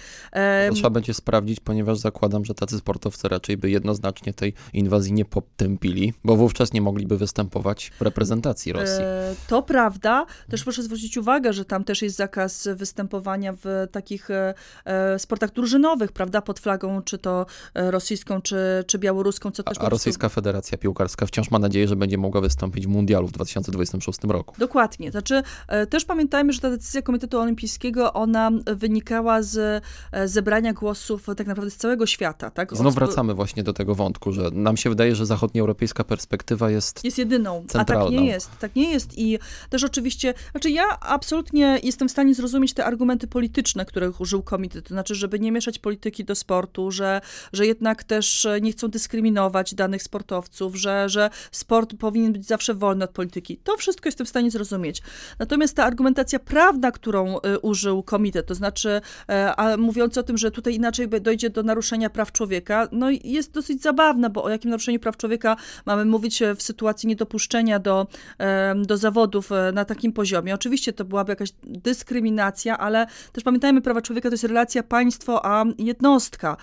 To 0.69 0.73
trzeba 0.73 0.89
będzie 0.89 1.13
sprawdzić, 1.13 1.60
ponieważ 1.60 1.97
zakładam, 1.97 2.45
że 2.45 2.54
tacy 2.54 2.78
sportowcy 2.78 3.28
raczej 3.28 3.58
by 3.58 3.69
jednoznacznie 3.69 4.34
tej 4.34 4.54
inwazji 4.73 5.13
nie 5.13 5.25
potępili, 5.25 6.13
bo 6.23 6.36
wówczas 6.36 6.73
nie 6.73 6.82
mogliby 6.82 7.17
występować 7.17 7.91
w 7.99 8.01
reprezentacji 8.01 8.73
Rosji. 8.73 9.04
E, 9.04 9.36
to 9.47 9.62
prawda. 9.62 10.25
Też 10.49 10.63
proszę 10.63 10.84
zwrócić 10.84 11.17
uwagę, 11.17 11.54
że 11.54 11.65
tam 11.65 11.84
też 11.84 12.01
jest 12.01 12.15
zakaz 12.15 12.67
występowania 12.75 13.54
w 13.63 13.88
takich 13.91 14.32
e, 14.32 14.54
e, 14.86 15.19
sportach 15.19 15.51
drużynowych, 15.51 16.12
prawda, 16.12 16.41
pod 16.41 16.60
flagą 16.60 17.01
czy 17.01 17.17
to 17.17 17.45
rosyjską, 17.75 18.41
czy, 18.41 18.58
czy 18.88 18.99
białoruską, 18.99 19.51
co 19.51 19.63
też 19.63 19.78
A, 19.78 19.82
a 19.82 19.89
Rosyjska 19.89 20.30
Federacja 20.30 20.78
Piłkarska 20.78 21.25
wciąż 21.25 21.51
ma 21.51 21.60
nadzieję, 21.60 21.88
że 21.88 21.95
będzie 21.95 22.17
mogła 22.17 22.41
wystąpić 22.41 22.88
w 22.88 22.89
mundialu 22.89 23.28
w 23.28 23.32
2026 23.32 24.19
roku. 24.23 24.56
Dokładnie. 24.58 25.12
Znaczy, 25.12 25.43
też 25.89 26.06
pamiętajmy, 26.06 26.54
że 26.56 26.62
ta 26.62 26.70
decyzja 26.70 27.02
Komitetu 27.02 27.39
Olimpijskiego, 27.39 28.13
ona 28.13 28.52
wynikała 28.65 29.41
z 29.41 29.84
e, 30.12 30.28
zebrania 30.28 30.74
głosów 30.74 31.26
tak 31.38 31.48
naprawdę 31.48 31.72
z 31.72 31.78
całego 31.78 32.06
świata. 32.06 32.50
Tak? 32.50 32.76
Znów 32.76 32.96
wracamy 32.96 33.34
właśnie 33.34 33.63
do 33.63 33.74
tego 33.74 33.96
wątku, 33.96 34.32
że 34.32 34.52
nam 34.52 34.78
się 34.78 34.89
wydaje, 34.89 35.15
że 35.15 35.26
zachodnioeuropejska 35.26 36.04
perspektywa 36.04 36.70
jest 36.72 37.04
Jest 37.04 37.18
jedyną, 37.18 37.65
centralną. 37.68 38.06
a 38.06 38.10
tak 38.10 38.20
nie 38.20 38.28
jest. 38.28 38.50
Tak 38.60 38.76
nie 38.76 38.91
jest 38.91 39.18
i 39.18 39.39
też 39.70 39.84
oczywiście, 39.84 40.34
znaczy 40.52 40.70
ja 40.70 41.00
absolutnie 41.00 41.80
jestem 41.84 42.08
w 42.08 42.12
stanie 42.12 42.36
zrozumieć 42.36 42.74
te 42.74 42.86
argumenty 42.86 43.28
polityczne, 43.28 43.86
których 43.86 44.22
użył 44.22 44.44
komitet, 44.44 44.86
to 44.88 44.94
znaczy, 44.94 45.15
żeby 45.15 45.39
nie 45.39 45.52
mieszać 45.52 45.80
polityki 45.80 46.26
do 46.26 46.36
sportu, 46.36 46.91
że, 46.91 47.22
że 47.54 47.65
jednak 47.65 48.04
też 48.04 48.48
nie 48.62 48.72
chcą 48.72 48.88
dyskryminować 48.88 49.76
danych 49.76 50.04
sportowców, 50.04 50.76
że, 50.76 51.10
że 51.10 51.30
sport 51.52 51.94
powinien 52.00 52.34
być 52.34 52.46
zawsze 52.46 52.74
wolny 52.74 53.06
od 53.06 53.12
polityki. 53.12 53.58
To 53.63 53.78
wszystko 53.78 54.08
jestem 54.08 54.26
w 54.26 54.30
stanie 54.30 54.52
zrozumieć. 54.52 55.02
Natomiast 55.39 55.76
ta 55.76 55.84
argumentacja 55.84 56.39
prawda, 56.45 56.91
którą 56.91 57.38
y, 57.38 57.60
użył 57.60 58.03
komitet, 58.03 58.45
to 58.45 58.55
znaczy 58.55 59.01
e, 59.29 59.55
a 59.55 59.77
mówiąc 59.77 60.17
o 60.17 60.23
tym, 60.23 60.38
że 60.38 60.51
tutaj 60.51 60.75
inaczej 60.75 61.10
dojdzie 61.10 61.49
do 61.49 61.63
naruszenia 61.63 62.10
praw 62.10 62.31
człowieka, 62.31 62.88
no 62.91 63.08
jest 63.23 63.51
dosyć 63.51 63.81
zabawna, 63.81 64.29
bo 64.29 64.43
o 64.43 64.49
jakim 64.49 64.71
naruszeniu 64.71 64.99
praw 64.99 65.17
człowieka 65.17 65.55
mamy 65.86 66.05
mówić 66.05 66.41
e, 66.41 66.55
w 66.55 66.62
sytuacji 66.62 67.08
niedopuszczenia 67.08 67.79
do, 67.79 68.08
do 68.75 68.97
zawodów 68.97 69.51
e, 69.51 69.71
na 69.71 69.86
takim 69.86 70.13
poziomie. 70.13 70.55
Oczywiście 70.55 70.93
to 70.93 71.05
byłaby 71.05 71.31
jakaś 71.31 71.49
dyskryminacja, 71.63 72.77
ale 72.77 73.08
też 73.31 73.43
pamiętajmy, 73.43 73.81
prawa 73.81 74.01
człowieka 74.01 74.29
to 74.29 74.34
jest 74.34 74.43
relacja 74.43 74.84
państwo 74.84 75.45
a 75.45 75.65
jednostka 75.77 76.58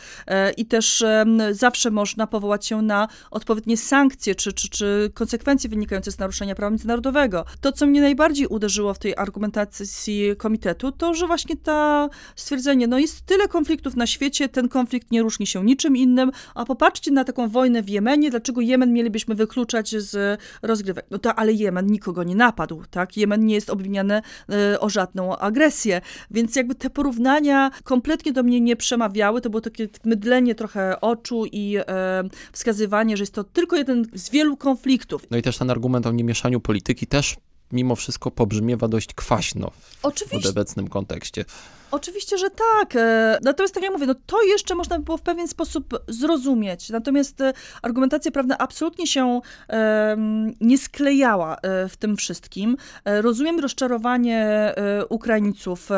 i 0.57 0.67
też 0.67 1.05
zawsze 1.51 1.91
można 1.91 2.27
powołać 2.27 2.67
się 2.67 2.83
na 2.83 3.09
odpowiednie 3.31 3.77
sankcje 3.77 4.35
czy, 4.35 4.53
czy, 4.53 4.69
czy 4.69 5.11
konsekwencje 5.15 5.71
wynikające 5.71 6.13
z 6.13 6.19
naruszenia 6.19 6.55
prawa 6.55 6.71
międzynarodowego. 6.71 7.45
To, 7.61 7.73
co 7.73 7.87
mnie 7.87 8.01
najbardziej 8.01 8.47
uderzyło 8.47 8.95
w 8.95 8.99
tej 8.99 9.17
argumentacji 9.17 9.72
decyzji 9.79 10.37
komitetu, 10.37 10.93
to 10.93 11.15
że 11.15 11.27
właśnie 11.27 11.57
ta 11.57 12.09
stwierdzenie, 12.37 12.87
no 12.87 12.99
jest 12.99 13.27
tyle 13.27 13.49
konfliktów 13.49 13.97
na 13.97 14.07
świecie, 14.07 14.49
ten 14.49 14.69
konflikt 14.69 15.11
nie 15.11 15.23
różni 15.23 15.47
się 15.47 15.65
niczym 15.65 15.97
innym, 15.97 16.31
a 16.55 16.65
popatrzcie 16.65 17.11
na 17.11 17.25
taką 17.25 17.49
wojnę 17.49 17.83
w 17.83 17.89
Jemenie, 17.89 18.31
dlaczego 18.31 18.61
Jemen 18.61 18.93
mielibyśmy 18.93 19.35
wykluczać 19.35 19.97
z 19.97 20.41
rozgrywek. 20.63 21.07
No 21.11 21.19
to 21.19 21.35
ale 21.35 21.53
Jemen 21.53 21.87
nikogo 21.87 22.23
nie 22.23 22.35
napadł, 22.35 22.83
tak? 22.91 23.17
Jemen 23.17 23.47
nie 23.47 23.55
jest 23.55 23.71
obwiniany 23.71 24.23
y, 24.75 24.81
o 24.81 24.89
żadną 24.89 25.37
agresję, 25.37 26.01
więc 26.31 26.57
jakby 26.57 26.75
te 26.75 26.91
porównania 26.91 27.71
kompletnie 27.85 28.33
do 28.33 28.43
mnie 28.43 28.61
nie 28.61 28.77
przemawiały, 28.77 29.41
to 29.41 29.51
było 29.51 29.61
takie 29.61 29.89
mydlenie 30.05 30.55
trochę 30.55 31.01
oczu 31.01 31.45
i 31.53 31.79
y, 31.79 31.83
wskazywanie, 32.53 33.17
że 33.17 33.23
jest 33.23 33.35
to 33.35 33.45
tylko 33.45 33.77
jeden 33.77 34.07
z 34.15 34.31
wielu 34.31 34.57
konfliktów. 34.57 35.27
No 35.31 35.37
i 35.37 35.43
też 35.43 35.59
ten 35.59 35.71
argument 35.71 36.07
o 36.07 36.13
niemieszaniu 36.13 36.61
polityki 36.61 37.07
też 37.07 37.37
mimo 37.73 37.97
wszystko 37.97 38.31
pobrzmiewa 38.31 38.89
dość 38.89 39.15
kwaśno 39.15 39.71
w, 39.71 40.01
w 40.43 40.47
obecnym 40.47 40.89
kontekście. 40.89 41.45
Oczywiście, 41.93 42.39
że 42.39 42.51
tak. 42.51 42.97
E, 42.97 43.39
natomiast 43.43 43.75
tak 43.75 43.83
jak 43.83 43.93
mówię, 43.93 44.07
no 44.07 44.15
to 44.27 44.43
jeszcze 44.43 44.75
można 44.75 44.99
by 44.99 45.05
było 45.05 45.17
w 45.17 45.23
pewien 45.23 45.49
sposób 45.49 45.99
zrozumieć. 46.09 46.91
Natomiast 46.91 47.41
e, 47.41 47.53
argumentacja 47.83 48.31
prawna 48.31 48.59
absolutnie 48.59 49.07
się 49.07 49.41
nie 50.61 50.79
sklejała 50.79 51.57
e, 51.57 51.89
w 51.89 51.97
tym 51.97 52.17
wszystkim. 52.17 52.77
Rozumiem 53.05 53.61
rozczarowanie 53.61 54.75
Ukraińców, 55.09 55.89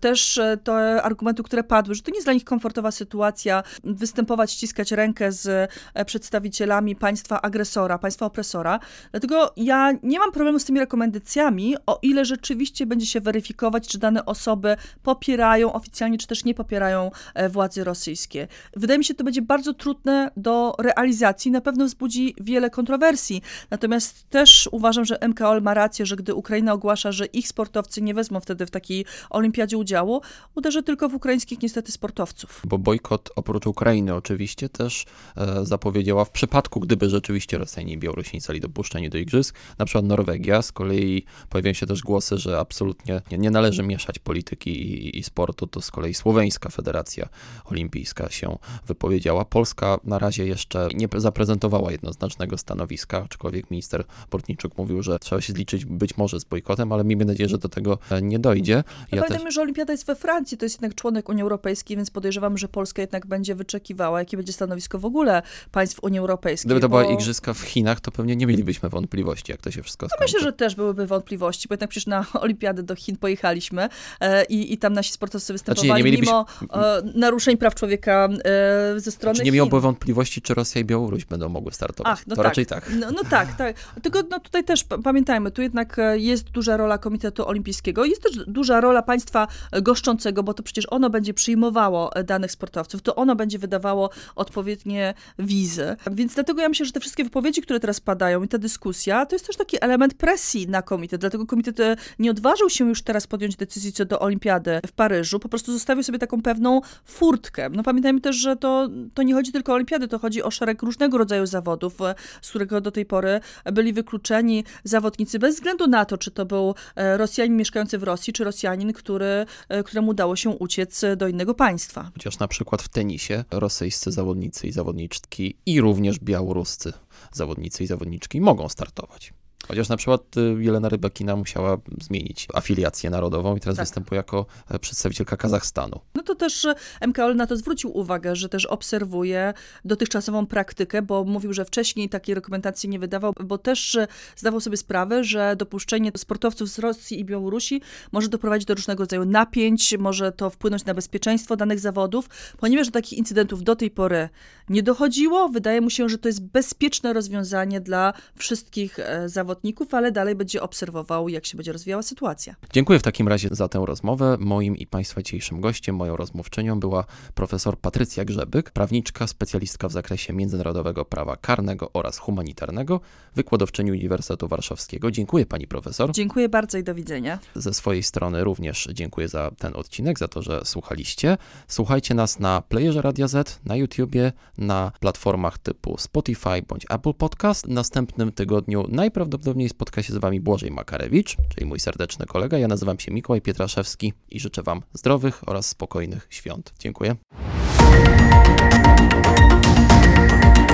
też 0.00 0.40
te 0.64 1.02
argumenty, 1.02 1.42
które 1.42 1.64
padły, 1.64 1.94
że 1.94 2.02
to 2.02 2.10
nie 2.10 2.16
jest 2.16 2.26
dla 2.26 2.32
nich 2.32 2.44
komfortowa 2.44 2.90
sytuacja 2.90 3.62
występować, 3.84 4.52
ściskać 4.52 4.92
rękę 4.92 5.32
z 5.32 5.70
przedstawicielami 6.06 6.96
państwa 6.96 7.42
agresora, 7.42 7.98
państwa 7.98 8.26
opresora. 8.26 8.80
Dlatego 9.10 9.52
ja 9.56 9.92
nie 10.02 10.18
mam 10.18 10.32
problemu 10.32 10.58
z 10.58 10.64
tymi 10.64 10.80
rekomendacjami, 10.80 11.76
o 11.86 11.98
ile 12.02 12.24
rzeczywiście 12.24 12.86
będzie 12.86 13.06
się 13.06 13.20
weryfikować, 13.20 13.88
czy 13.88 13.98
dane 13.98 14.26
osoby 14.26 14.76
po 15.02 15.15
popierają 15.16 15.72
oficjalnie, 15.72 16.18
czy 16.18 16.26
też 16.26 16.44
nie 16.44 16.54
popierają 16.54 17.10
e, 17.34 17.48
władze 17.48 17.84
rosyjskie. 17.84 18.48
Wydaje 18.76 18.98
mi 18.98 19.04
się, 19.04 19.08
że 19.08 19.14
to 19.14 19.24
będzie 19.24 19.42
bardzo 19.42 19.74
trudne 19.74 20.30
do 20.36 20.74
realizacji, 20.78 21.50
na 21.50 21.60
pewno 21.60 21.86
wzbudzi 21.86 22.34
wiele 22.40 22.70
kontrowersji. 22.70 23.42
Natomiast 23.70 24.30
też 24.30 24.68
uważam, 24.72 25.04
że 25.04 25.18
MKOL 25.28 25.62
ma 25.62 25.74
rację, 25.74 26.06
że 26.06 26.16
gdy 26.16 26.34
Ukraina 26.34 26.72
ogłasza, 26.72 27.12
że 27.12 27.26
ich 27.26 27.48
sportowcy 27.48 28.02
nie 28.02 28.14
wezmą 28.14 28.40
wtedy 28.40 28.66
w 28.66 28.70
takiej 28.70 29.04
olimpiadzie 29.30 29.78
udziału, 29.78 30.20
uderzy 30.54 30.82
tylko 30.82 31.08
w 31.08 31.14
ukraińskich 31.14 31.62
niestety 31.62 31.92
sportowców. 31.92 32.62
Bo 32.64 32.78
bojkot 32.78 33.30
oprócz 33.36 33.66
Ukrainy 33.66 34.14
oczywiście 34.14 34.68
też 34.68 35.04
e, 35.36 35.64
zapowiedziała 35.66 36.24
w 36.24 36.30
przypadku, 36.30 36.80
gdyby 36.80 37.10
rzeczywiście 37.10 37.58
Rosjanie 37.58 37.92
i 37.92 37.98
Białorusini 37.98 38.40
zostali 38.40 38.60
dopuszczeni 38.60 39.10
do 39.10 39.18
igrzysk, 39.18 39.56
na 39.78 39.84
przykład 39.84 40.04
Norwegia, 40.04 40.62
z 40.62 40.72
kolei 40.72 41.24
pojawiają 41.50 41.74
się 41.74 41.86
też 41.86 42.02
głosy, 42.02 42.38
że 42.38 42.58
absolutnie 42.58 43.22
nie, 43.30 43.38
nie 43.38 43.50
należy 43.50 43.82
mieszać 43.82 44.18
polityki 44.18 45.05
i 45.08 45.18
i, 45.18 45.22
Sportu, 45.22 45.66
to 45.66 45.80
z 45.80 45.90
kolei 45.90 46.14
Słoweńska 46.14 46.68
Federacja 46.68 47.28
Olimpijska 47.64 48.30
się 48.30 48.58
wypowiedziała. 48.86 49.44
Polska 49.44 49.98
na 50.04 50.18
razie 50.18 50.46
jeszcze 50.46 50.88
nie 50.94 51.08
zaprezentowała 51.16 51.92
jednoznacznego 51.92 52.58
stanowiska, 52.58 53.22
aczkolwiek 53.24 53.70
minister 53.70 54.04
Portniczuk 54.30 54.78
mówił, 54.78 55.02
że 55.02 55.18
trzeba 55.18 55.40
się 55.40 55.52
zliczyć 55.52 55.84
być 55.84 56.16
może 56.16 56.40
z 56.40 56.44
bojkotem, 56.44 56.92
ale 56.92 57.04
miejmy 57.04 57.24
nadzieję, 57.24 57.48
że 57.48 57.58
do 57.58 57.68
tego 57.68 57.98
e, 58.10 58.22
nie 58.22 58.38
dojdzie. 58.38 58.72
Ja 58.72 58.84
Pamiętajmy, 59.10 59.44
też... 59.44 59.54
że 59.54 59.60
Olimpiada 59.60 59.92
jest 59.92 60.06
we 60.06 60.16
Francji, 60.16 60.58
to 60.58 60.64
jest 60.64 60.74
jednak 60.74 60.94
członek 60.94 61.28
Unii 61.28 61.42
Europejskiej, 61.42 61.96
więc 61.96 62.10
podejrzewam, 62.10 62.58
że 62.58 62.68
Polska 62.68 63.02
jednak 63.02 63.26
będzie 63.26 63.54
wyczekiwała, 63.54 64.18
jakie 64.18 64.36
będzie 64.36 64.52
stanowisko 64.52 64.98
w 64.98 65.04
ogóle 65.04 65.42
państw 65.72 66.02
Unii 66.02 66.18
Europejskiej. 66.18 66.68
Gdyby 66.68 66.80
to 66.80 66.88
bo... 66.88 66.98
była 66.98 67.12
igrzyska 67.12 67.54
w 67.54 67.60
Chinach, 67.60 68.00
to 68.00 68.10
pewnie 68.10 68.36
nie 68.36 68.46
mielibyśmy 68.46 68.88
wątpliwości, 68.88 69.52
jak 69.52 69.60
to 69.60 69.70
się 69.70 69.82
wszystko 69.82 70.08
skończy. 70.08 70.20
No 70.20 70.24
myślę, 70.24 70.40
że 70.40 70.52
też 70.52 70.74
byłyby 70.74 71.06
wątpliwości, 71.06 71.68
bo 71.68 71.72
jednak 71.72 71.90
przecież 71.90 72.06
na 72.06 72.26
Olimpiadę 72.44 72.82
do 72.82 72.94
Chin 72.94 73.16
pojechaliśmy 73.16 73.88
e, 74.20 74.44
i, 74.44 74.72
i 74.72 74.78
tam 74.78 74.92
nasi 74.96 75.12
sportowcy 75.12 75.46
Znaczy, 75.46 75.52
występowali 75.54 76.04
nie 76.04 76.04
mielibyśmy- 76.04 76.32
mimo 76.32 76.46
e, 76.86 77.02
naruszeń 77.14 77.56
praw 77.56 77.74
człowieka 77.74 78.28
e, 78.44 79.00
ze 79.00 79.10
strony 79.10 79.38
Czy 79.38 79.44
nie 79.44 79.52
miałby 79.52 79.80
wątpliwości, 79.80 80.42
czy 80.42 80.54
Rosja 80.54 80.80
i 80.80 80.84
Białoruś 80.84 81.24
będą 81.24 81.48
mogły 81.48 81.72
startować? 81.72 82.12
Ach, 82.12 82.26
no 82.26 82.36
to 82.36 82.42
tak. 82.42 82.50
raczej 82.50 82.66
tak. 82.66 82.90
No, 83.00 83.10
no 83.10 83.22
tak, 83.30 83.56
tak. 83.56 83.76
Tylko 84.02 84.22
no, 84.30 84.40
tutaj 84.40 84.64
też 84.64 84.84
pa- 84.84 84.98
pamiętajmy, 84.98 85.50
tu 85.50 85.62
jednak 85.62 85.98
e, 85.98 86.18
jest 86.18 86.50
duża 86.50 86.76
rola 86.76 86.98
Komitetu 86.98 87.48
Olimpijskiego, 87.48 88.04
jest 88.04 88.22
też 88.22 88.36
duża 88.46 88.80
rola 88.80 89.02
państwa 89.02 89.48
goszczącego, 89.82 90.42
bo 90.42 90.54
to 90.54 90.62
przecież 90.62 90.84
ono 90.90 91.10
będzie 91.10 91.34
przyjmowało 91.34 92.16
e, 92.16 92.24
danych 92.24 92.50
sportowców, 92.50 93.02
to 93.02 93.14
ono 93.16 93.36
będzie 93.36 93.58
wydawało 93.58 94.10
odpowiednie 94.36 95.14
wizy. 95.38 95.96
Więc 96.12 96.34
dlatego 96.34 96.62
ja 96.62 96.68
myślę, 96.68 96.86
że 96.86 96.92
te 96.92 97.00
wszystkie 97.00 97.24
wypowiedzi, 97.24 97.62
które 97.62 97.80
teraz 97.80 98.00
padają 98.00 98.42
i 98.42 98.48
ta 98.48 98.58
dyskusja, 98.58 99.26
to 99.26 99.34
jest 99.34 99.46
też 99.46 99.56
taki 99.56 99.76
element 99.80 100.14
presji 100.14 100.68
na 100.68 100.82
komitet. 100.82 101.20
Dlatego 101.20 101.46
komitet 101.46 101.80
e, 101.80 101.96
nie 102.18 102.30
odważył 102.30 102.70
się 102.70 102.88
już 102.88 103.02
teraz 103.02 103.26
podjąć 103.26 103.56
decyzji 103.56 103.92
co 103.92 104.04
do 104.04 104.20
olimpiady 104.20 104.80
w 104.86 104.92
Paryżu, 104.92 105.38
po 105.38 105.48
prostu 105.48 105.72
zostawił 105.72 106.02
sobie 106.02 106.18
taką 106.18 106.42
pewną 106.42 106.80
furtkę. 107.04 107.70
No 107.70 107.82
pamiętajmy 107.82 108.20
też, 108.20 108.36
że 108.36 108.56
to, 108.56 108.88
to 109.14 109.22
nie 109.22 109.34
chodzi 109.34 109.52
tylko 109.52 109.72
o 109.72 109.74
olimpiady, 109.74 110.08
to 110.08 110.18
chodzi 110.18 110.42
o 110.42 110.50
szereg 110.50 110.82
różnego 110.82 111.18
rodzaju 111.18 111.46
zawodów, 111.46 112.00
e, 112.00 112.14
z 112.42 112.48
którego 112.48 112.80
do 112.80 112.90
tej 112.90 113.06
pory 113.06 113.40
byli 113.72 113.92
wykluczeni 113.92 114.64
zawodnicy 114.84 115.38
bez 115.38 115.54
względu 115.54 115.86
na 115.86 116.04
to, 116.04 116.18
czy 116.18 116.30
to 116.30 116.46
był 116.46 116.74
e, 116.96 117.16
Rosjanin 117.16 117.56
mieszkający 117.56 117.98
w 117.98 118.02
Rosji, 118.02 118.32
czy 118.32 118.44
Rosjanin, 118.44 118.92
który, 118.92 119.46
e, 119.68 119.82
któremu 119.82 120.10
udało 120.10 120.36
się 120.36 120.50
uciec 120.50 121.02
do 121.16 121.28
innego 121.28 121.54
państwa. 121.54 122.10
Chociaż 122.14 122.38
na 122.38 122.48
przykład 122.48 122.82
w 122.82 122.88
tenisie 122.88 123.44
rosyjscy 123.50 124.12
zawodnicy 124.12 124.66
i 124.66 124.72
zawodniczki 124.72 125.56
i 125.66 125.80
również 125.80 126.18
białoruscy 126.18 126.92
zawodnicy 127.32 127.84
i 127.84 127.86
zawodniczki 127.86 128.40
mogą 128.40 128.68
startować. 128.68 129.32
Chociaż 129.68 129.88
na 129.88 129.96
przykład 129.96 130.36
y, 130.36 130.62
Jelena 130.62 130.88
Rybakina 130.88 131.36
musiała 131.36 131.76
zmienić 132.00 132.48
afiliację 132.54 133.10
narodową 133.10 133.56
i 133.56 133.60
teraz 133.60 133.76
Tak. 133.76 133.86
występuje 133.86 134.16
jako 134.16 134.46
e, 134.70 134.78
przedstawicielka 134.78 135.36
Kazachstanu. 135.36 136.00
No 136.14 136.22
to 136.22 136.34
też 136.34 136.64
e, 136.64 136.74
MKOL 137.06 137.36
na 137.36 137.46
to 137.46 137.56
zwrócił 137.56 137.98
uwagę, 137.98 138.36
że 138.36 138.48
też 138.48 138.66
obserwuje 138.66 139.54
dotychczasową 139.84 140.46
praktykę, 140.46 141.02
bo 141.02 141.24
mówił, 141.24 141.52
że 141.52 141.64
wcześniej 141.64 142.08
takiej 142.08 142.34
rekomendacji 142.34 142.88
nie 142.88 142.98
wydawał, 142.98 143.32
bo 143.44 143.58
też 143.58 143.94
e, 143.94 144.06
zdawał 144.36 144.60
sobie 144.60 144.76
sprawę, 144.76 145.24
że 145.24 145.56
dopuszczenie 145.56 146.12
sportowców 146.16 146.68
z 146.68 146.78
Rosji 146.78 147.20
i 147.20 147.24
Białorusi 147.24 147.80
może 148.12 148.28
doprowadzić 148.28 148.66
do 148.66 148.74
różnego 148.74 149.02
rodzaju 149.02 149.24
napięć, 149.24 149.94
może 149.98 150.32
to 150.32 150.50
wpłynąć 150.50 150.84
na 150.84 150.94
bezpieczeństwo 150.94 151.56
danych 151.56 151.80
zawodów. 151.80 152.28
Ponieważ 152.58 152.86
do 152.86 152.92
takich 152.92 153.18
incydentów 153.18 153.62
do 153.62 153.76
tej 153.76 153.90
pory 153.90 154.28
nie 154.68 154.82
dochodziło, 154.82 155.48
wydaje 155.48 155.80
mu 155.80 155.90
się, 155.90 156.08
że 156.08 156.18
to 156.18 156.28
jest 156.28 156.42
bezpieczne 156.42 157.12
rozwiązanie 157.12 157.80
dla 157.80 158.12
wszystkich 158.36 158.98
e, 158.98 159.28
zawodników, 159.56 159.94
ale 159.94 160.12
dalej 160.12 160.34
będzie 160.34 160.62
obserwował, 160.62 161.28
jak 161.28 161.46
się 161.46 161.56
będzie 161.56 161.72
rozwijała 161.72 162.02
sytuacja. 162.02 162.54
Dziękuję 162.72 162.98
w 162.98 163.02
takim 163.02 163.28
razie 163.28 163.48
za 163.52 163.68
tę 163.68 163.82
rozmowę. 163.86 164.36
Moim 164.40 164.76
i 164.76 164.86
Państwa 164.86 165.22
dzisiejszym 165.22 165.60
gościem, 165.60 165.96
moją 165.96 166.16
rozmówczynią 166.16 166.80
była 166.80 167.04
profesor 167.34 167.78
Patrycja 167.78 168.24
Grzebyk, 168.24 168.70
prawniczka, 168.70 169.26
specjalistka 169.26 169.88
w 169.88 169.92
zakresie 169.92 170.32
międzynarodowego 170.32 171.04
prawa 171.04 171.36
karnego 171.36 171.90
oraz 171.92 172.18
humanitarnego, 172.18 173.00
wykładowczyni 173.34 173.92
Uniwersytetu 173.92 174.48
Warszawskiego. 174.48 175.10
Dziękuję 175.10 175.46
Pani 175.46 175.66
profesor. 175.66 176.12
Dziękuję 176.12 176.48
bardzo 176.48 176.78
i 176.78 176.84
do 176.84 176.94
widzenia. 176.94 177.38
Ze 177.54 177.74
swojej 177.74 178.02
strony 178.02 178.44
również 178.44 178.88
dziękuję 178.92 179.28
za 179.28 179.50
ten 179.58 179.76
odcinek, 179.76 180.18
za 180.18 180.28
to, 180.28 180.42
że 180.42 180.60
słuchaliście. 180.64 181.38
Słuchajcie 181.68 182.14
nas 182.14 182.38
na 182.38 182.62
playerze 182.62 183.02
Radia 183.02 183.28
Z, 183.28 183.60
na 183.64 183.76
YouTubie, 183.76 184.32
na 184.58 184.92
platformach 185.00 185.58
typu 185.58 185.98
Spotify 185.98 186.62
bądź 186.68 186.86
Apple 186.90 187.14
Podcast. 187.14 187.66
W 187.66 187.70
następnym 187.70 188.32
tygodniu 188.32 188.86
najprawdopodobniej 188.88 189.45
spotka 189.68 190.02
się 190.02 190.12
z 190.12 190.16
Wami 190.16 190.40
Błożej 190.40 190.70
Makarewicz, 190.70 191.36
czyli 191.54 191.66
mój 191.66 191.80
serdeczny 191.80 192.26
kolega. 192.26 192.58
Ja 192.58 192.68
nazywam 192.68 192.98
się 192.98 193.12
Mikołaj 193.12 193.40
Pietraszewski 193.40 194.12
i 194.28 194.40
życzę 194.40 194.62
Wam 194.62 194.82
zdrowych 194.92 195.48
oraz 195.48 195.66
spokojnych 195.66 196.26
świąt. 196.30 196.72
Dziękuję. 196.78 197.16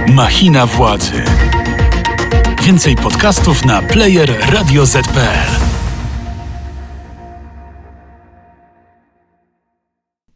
Machina 0.09 0.67
władzy. 0.67 1.23
Więcej 2.63 2.97
podcastów 2.97 3.65
na 3.65 3.83
player 3.83 4.39
radioz.pl. 4.53 5.62